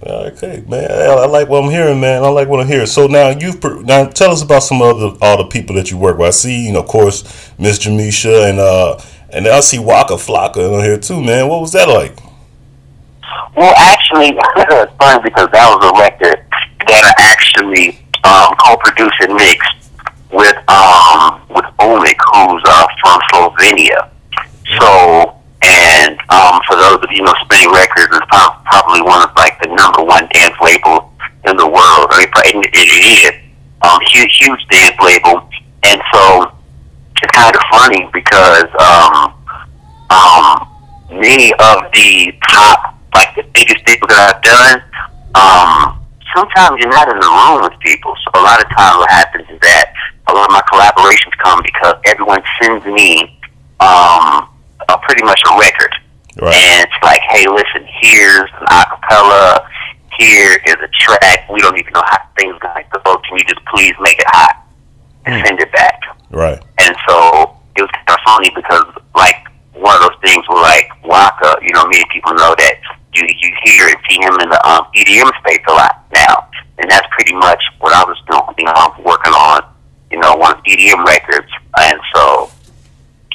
[0.00, 0.88] Okay, man.
[0.90, 2.22] I, like what I'm hearing, man.
[2.22, 2.86] I like what I'm hearing.
[2.86, 5.98] So now you've now tell us about some of the all the people that you
[5.98, 6.28] work with.
[6.28, 7.24] I see, you know, of course,
[7.58, 9.00] Miss Jamisha and uh
[9.30, 11.48] and I see Waka Flocka on here too, man.
[11.48, 12.16] What was that like?
[13.56, 16.46] Well, actually, it's funny because that was a record
[16.86, 19.90] that I actually um, co-produced and mixed
[20.32, 24.10] with um, with Omik, who's uh, from Slovenia.
[24.80, 29.34] So, and um, for those of you know, Spinnin' Records is prob- probably one of
[29.36, 31.12] like the number one dance label
[31.46, 32.06] in the world.
[32.10, 33.32] I mean, it is
[33.82, 35.48] um, huge, huge dance label,
[35.84, 36.52] and so
[37.22, 39.34] it's kind of funny because um,
[40.10, 40.68] um,
[41.10, 44.78] many of the top, like the biggest people that I've done,
[45.34, 45.98] um,
[46.34, 48.14] sometimes you're not in the room with people.
[48.24, 49.92] So a lot of times what happens is that
[50.28, 53.38] a lot of my collaborations come because everyone sends me
[53.80, 54.48] um,
[54.88, 55.94] a pretty much a record.
[56.40, 56.54] Right.
[56.54, 59.66] And it's like, hey, listen, here's an acapella,
[60.18, 61.48] here is a track.
[61.50, 63.18] We don't even know how things going to go.
[63.18, 64.66] Can you just please make it hot
[65.26, 66.00] and send it back?
[66.30, 66.62] Right.
[66.78, 70.90] And so it was kind of funny because, like, one of those things where, like,
[71.04, 72.74] Waka, you know, many people know that
[73.14, 76.48] you you hear and see him in the um, EDM space a lot now,
[76.78, 78.42] and that's pretty much what I was doing.
[78.58, 79.62] You know, I'm working on,
[80.10, 81.48] you know, one of the EDM records,
[81.78, 82.50] and so,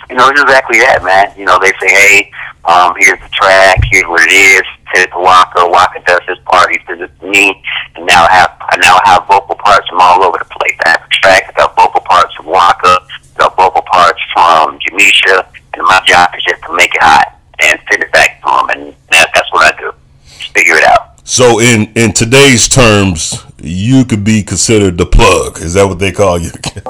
[0.09, 1.33] you know, it's exactly that, man.
[1.37, 2.31] You know, they say, hey,
[2.65, 4.63] um, here's the track, here's what it is.
[4.93, 5.67] Send it to Waka.
[5.67, 6.71] Waka does his part.
[6.71, 7.61] He sends it to me,
[7.95, 10.77] and now I have I now have vocal parts from all over the place.
[10.85, 11.43] I have a track.
[11.49, 12.99] I got vocal parts from Waka.
[13.01, 17.39] I got vocal parts from Jamisha, and my job is just to make it hot
[17.59, 19.91] and send it back to him, and that, that's what I do.
[20.37, 21.19] Just figure it out.
[21.25, 25.59] So in in today's terms, you could be considered the plug.
[25.59, 26.51] Is that what they call you?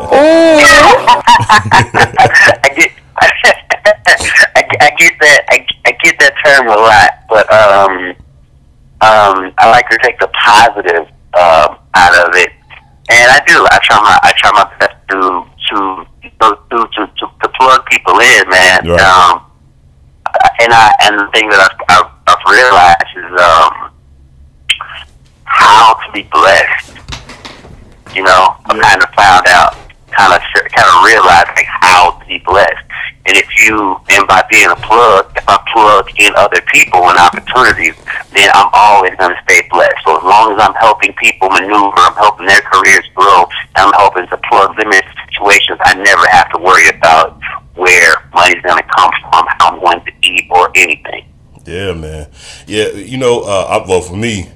[1.46, 2.92] I get,
[4.56, 8.16] I, get- I get that, I, I get that term a lot, but um,
[9.04, 12.52] um, I like to take the positive um, out of it,
[13.10, 13.66] and I do.
[13.70, 16.06] I try my, I try my best to to
[16.40, 18.88] to to to, to, plug people in, man.
[18.88, 19.00] Right.
[19.02, 19.46] Um,
[20.72, 23.92] I and the thing that I've, I've, I've realized is um,
[25.44, 26.96] how to be blessed.
[28.16, 29.76] You know, I kind of found out,
[30.12, 30.42] kind of
[30.72, 32.93] kind of realized like how to be blessed.
[33.26, 37.18] And if you, and by being a plug, if I plug in other people and
[37.18, 37.96] opportunities,
[38.36, 39.96] then I'm always going to stay blessed.
[40.04, 44.28] So as long as I'm helping people maneuver, I'm helping their careers grow, I'm helping
[44.28, 47.40] to plug them into situations, I never have to worry about
[47.76, 51.26] where money's going to come from, how I'm going to eat, or anything.
[51.66, 52.30] Yeah, man.
[52.68, 54.50] Yeah, you know, uh, I, well, for me,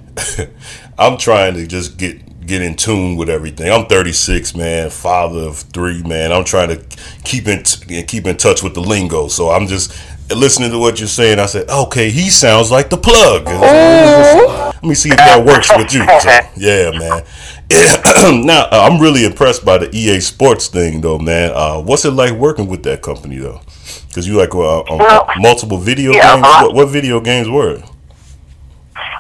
[0.98, 3.72] I'm trying to just get get in tune with everything.
[3.72, 6.32] I'm 36, man, father of three, man.
[6.32, 9.28] I'm trying to keep in t- keep in touch with the lingo.
[9.28, 9.94] So I'm just
[10.36, 11.40] listening to what you're saying.
[11.40, 13.46] I said, okay, he sounds like the plug.
[13.46, 16.06] Let me see if that works with you.
[16.22, 17.24] So, yeah, man.
[18.46, 21.52] now uh, I'm really impressed by the EA Sports thing, though, man.
[21.54, 23.62] Uh, what's it like working with that company, though?
[24.08, 26.46] Because you like uh, uh, multiple video yeah, games.
[26.46, 26.66] uh-huh.
[26.68, 27.76] What, what video games were?
[27.76, 27.86] it?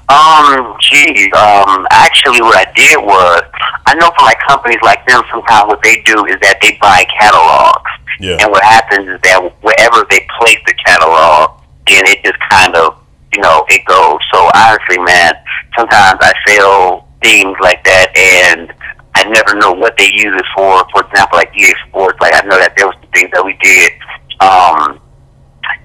[0.10, 3.44] Um, geez, um, actually what I did was,
[3.86, 7.06] I know for like companies like them, sometimes what they do is that they buy
[7.20, 7.92] catalogs.
[8.20, 8.38] Yeah.
[8.40, 12.98] And what happens is that wherever they place the catalog, then it just kind of,
[13.34, 14.20] you know, it goes.
[14.32, 15.34] So honestly, man,
[15.78, 18.74] sometimes I sell things like that and
[19.16, 20.86] I never know what they use it for.
[20.94, 23.58] For example, like EA Sports, like I know that there was some things that we
[23.62, 23.92] did,
[24.40, 25.00] um,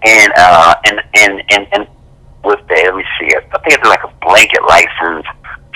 [0.04, 1.86] and, uh, and, and, and, and
[2.44, 3.44] with the, let me see, it.
[3.52, 5.26] I think it's like a blanket license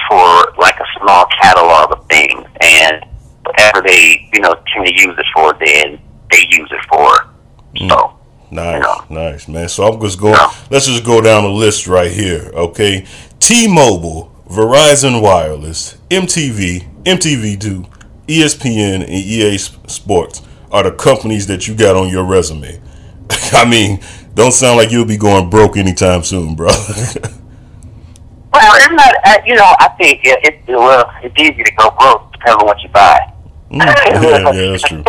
[0.09, 3.05] for like a small catalog of things, and
[3.45, 6.01] whatever they, you know, tend to use it for, then
[6.31, 7.09] they use it for.
[7.77, 7.91] Mm.
[7.91, 8.13] So,
[8.49, 9.69] Nice, nice, man.
[9.69, 10.39] So I'm just going.
[10.71, 12.51] Let's just go down the list right here.
[12.55, 13.05] Okay,
[13.41, 17.91] T-Mobile, Verizon Wireless, MTV, MTV2,
[18.29, 22.81] ESPN, and EA Sports are the companies that you got on your resume.
[23.53, 24.01] I mean,
[24.35, 26.71] don't sound like you'll be going broke anytime soon, bro.
[28.57, 31.91] well, it's not, uh, you know, I think it, it, well, it's easy to go
[31.91, 33.33] broke depending on what you buy.
[33.71, 33.95] yeah,
[34.53, 35.05] yeah, that's true.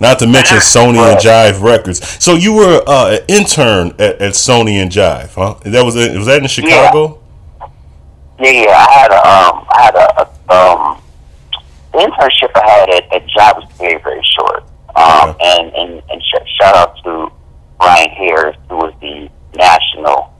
[0.00, 2.06] Not to mention Sony and Jive Records.
[2.22, 5.54] So you were uh, an intern at, at Sony and Jive, huh?
[5.64, 6.16] That was it.
[6.16, 7.20] Was that in Chicago?
[8.40, 8.70] Yeah, yeah.
[8.70, 11.02] I had a, um, I had a, a um,
[11.94, 14.64] internship I had at, at Jive was very, very short.
[14.94, 17.30] Um, and and and sh- shout out to
[17.78, 20.32] Brian Harris, who was the national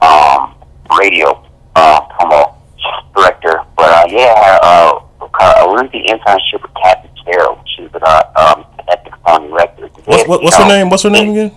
[0.00, 0.54] um,
[0.98, 1.29] radio
[1.80, 2.54] uh, promo
[3.16, 3.62] director.
[3.76, 5.00] But uh, yeah, uh,
[5.40, 7.58] I was the internship with Kathy Carroll.
[7.74, 9.94] She was at uh, um, Epic Sony Records.
[10.04, 10.90] What's, what, what's her name?
[10.90, 11.52] What's her name again?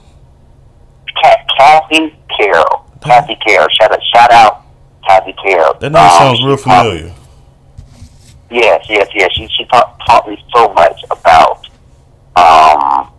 [1.58, 2.90] Kathy Carroll.
[3.04, 3.68] Kathy Carroll.
[3.80, 4.66] Shout out, shout out,
[5.08, 5.74] Kathy Carroll.
[5.80, 7.14] That name Um, sounds real taught- familiar.
[8.50, 9.32] Yes, yes, yes.
[9.34, 11.66] She she taught, taught me so much about
[12.36, 13.10] um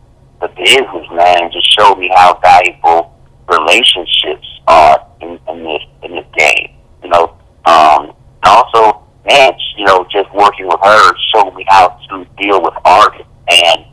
[0.40, 1.50] the business, man.
[1.50, 3.12] Just showed me how valuable
[3.48, 6.73] relationships are in, in this in this game.
[7.04, 7.36] You know,
[7.66, 8.06] um,
[8.42, 12.74] and also, man, you know, just working with her showed me how to deal with
[12.84, 13.84] artists and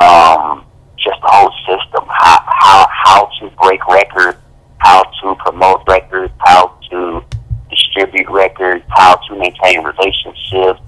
[0.00, 0.64] um
[0.98, 2.04] just the whole system.
[2.08, 4.38] How how how to break records,
[4.78, 7.22] how to promote records, how to
[7.70, 10.80] distribute records, how to maintain relationships,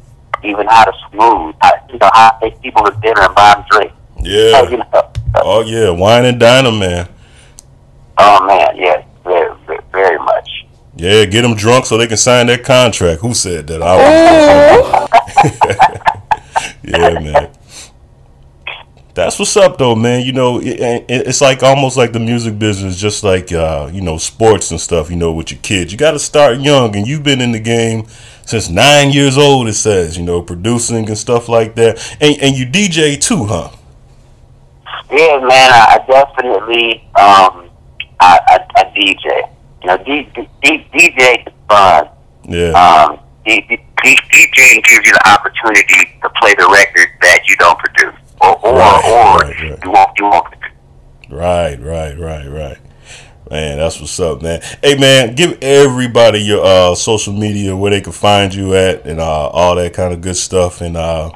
[0.43, 3.55] even how to smooth, how, you know, how to take people to dinner and buy
[3.55, 3.95] them drinks.
[4.23, 4.63] Yeah.
[4.71, 7.09] You know, Oh yeah, wine and diner, man.
[8.19, 10.49] oh man, yes, very, very, very much.
[11.01, 13.23] Yeah, get them drunk so they can sign that contract.
[13.23, 13.81] Who said that?
[13.83, 15.09] I was.
[16.83, 17.51] yeah, man.
[19.15, 20.27] That's what's up, though, man.
[20.27, 24.03] You know, it, it, it's like almost like the music business, just like uh, you
[24.03, 25.09] know, sports and stuff.
[25.09, 27.61] You know, with your kids, you got to start young, and you've been in the
[27.61, 28.07] game
[28.45, 29.69] since nine years old.
[29.69, 33.71] It says, you know, producing and stuff like that, and and you DJ too, huh?
[35.11, 37.71] Yeah, man, I, definitely, um,
[38.21, 39.49] I, I, I DJ.
[39.83, 42.09] You know, D, D, D, DJ is fun.
[42.45, 42.71] Yeah.
[42.73, 47.57] Um, D, D, D, DJing gives you the opportunity to play the records that you
[47.57, 49.85] don't produce, or or, Right, or right, right.
[49.85, 50.47] you won't you won't.
[51.31, 52.79] Right, right, right, right.
[53.51, 54.61] Man, that's what's up, man.
[54.83, 59.19] Hey, man, give everybody your uh, social media where they can find you at and
[59.21, 60.81] uh, all that kind of good stuff.
[60.81, 61.31] And uh,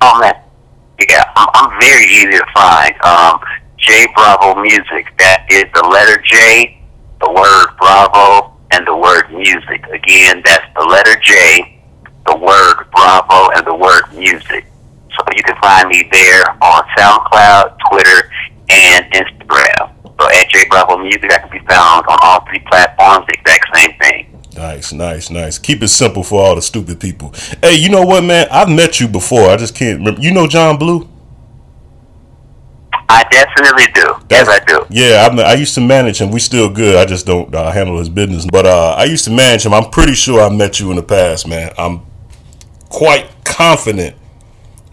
[0.00, 0.34] Oh man,
[1.10, 2.94] yeah, I'm, I'm very easy to find.
[3.02, 3.40] Um,
[3.78, 5.06] J Bravo Music.
[5.18, 6.77] That is the letter J,
[7.20, 9.86] the word Bravo, and the word music.
[9.92, 11.80] Again, that's the letter J,
[12.26, 14.66] the word Bravo, and the word music.
[15.10, 18.30] So you can find me there on SoundCloud, Twitter,
[18.70, 19.92] and Instagram.
[20.20, 23.26] So at J Bravo Music, I can be found on all three platforms.
[23.26, 24.40] The exact same thing.
[24.54, 25.58] nice, nice, nice.
[25.58, 27.32] Keep it simple for all the stupid people.
[27.62, 28.46] Hey, you know what, man?
[28.50, 29.48] I've met you before.
[29.48, 30.20] I just can't remember.
[30.20, 31.08] You know John Blue?
[33.10, 34.14] I definitely do.
[34.30, 34.84] Yes, I do.
[34.90, 36.30] Yeah, I, I used to manage him.
[36.30, 36.96] We still good.
[36.96, 38.44] I just don't uh, handle his business.
[38.44, 39.72] But uh, I used to manage him.
[39.72, 41.72] I'm pretty sure I met you in the past, man.
[41.78, 42.02] I'm
[42.90, 44.16] quite confident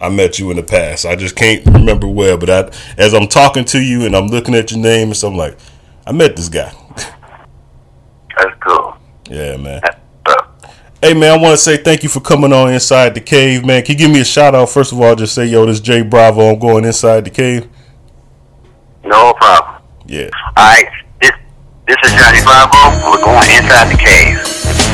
[0.00, 1.04] I met you in the past.
[1.04, 2.36] I just can't remember where.
[2.38, 5.28] But I, as I'm talking to you and I'm looking at your name and so
[5.28, 5.58] I'm like,
[6.06, 6.72] I met this guy.
[8.38, 8.96] That's cool.
[9.30, 9.82] Yeah, man.
[11.02, 13.82] Hey man, I want to say thank you for coming on Inside the Cave, man.
[13.84, 15.14] Can you give me a shout out first of all?
[15.14, 16.52] Just say, yo, this Jay Bravo.
[16.52, 17.68] I'm going inside the cave.
[19.06, 19.82] No problem.
[20.06, 20.30] Yeah.
[20.58, 20.90] All right.
[21.22, 21.30] This
[21.86, 22.90] this is Johnny Bravo.
[23.06, 24.42] We're going inside the cave.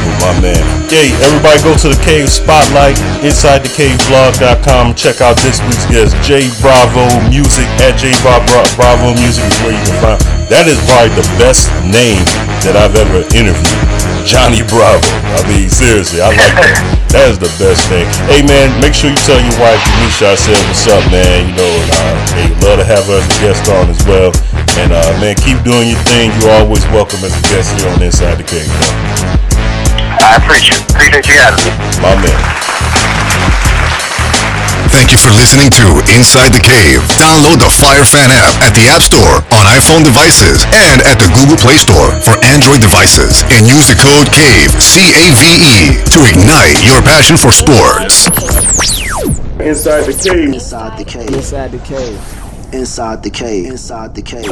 [0.04, 0.60] Oh, my man.
[0.92, 4.94] Hey, everybody go to the Cave Spotlight, InsideTheCaveBlog.com.
[4.94, 9.80] Check out this week's guest, J Bravo Music at J Bravo Music is where you
[9.88, 10.20] can find.
[10.52, 12.20] That is probably the best name
[12.68, 14.01] that I've ever interviewed.
[14.22, 15.02] Johnny Bravo.
[15.34, 16.98] I mean, seriously, I like that.
[17.12, 18.08] That is the best thing.
[18.24, 21.44] Hey, man, make sure you tell your wife, Denisha, I said, what's up, man.
[21.44, 24.32] You know, and, uh, hey, love to have her as a guest on as well.
[24.80, 26.32] And, uh, man, keep doing your thing.
[26.40, 28.64] You're always welcome as a guest here on Inside the Cave.
[30.24, 31.72] I appreciate, appreciate you having me.
[32.00, 32.40] My man.
[34.92, 37.00] Thank you for listening to Inside the Cave.
[37.16, 41.32] Download the Fire Fan app at the App Store on iPhone devices and at the
[41.32, 43.40] Google Play Store for Android devices.
[43.48, 48.28] And use the code CAVE, C-A-V-E, to ignite your passion for sports.
[49.64, 50.52] Inside the cave.
[50.52, 51.32] Inside the cave.
[51.32, 52.20] Inside the cave.
[52.74, 53.64] Inside the cave.
[53.72, 54.44] Inside the cave.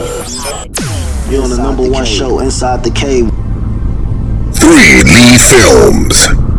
[1.28, 3.28] You're on the number one show, Inside the Cave.
[4.57, 6.49] 3D Films.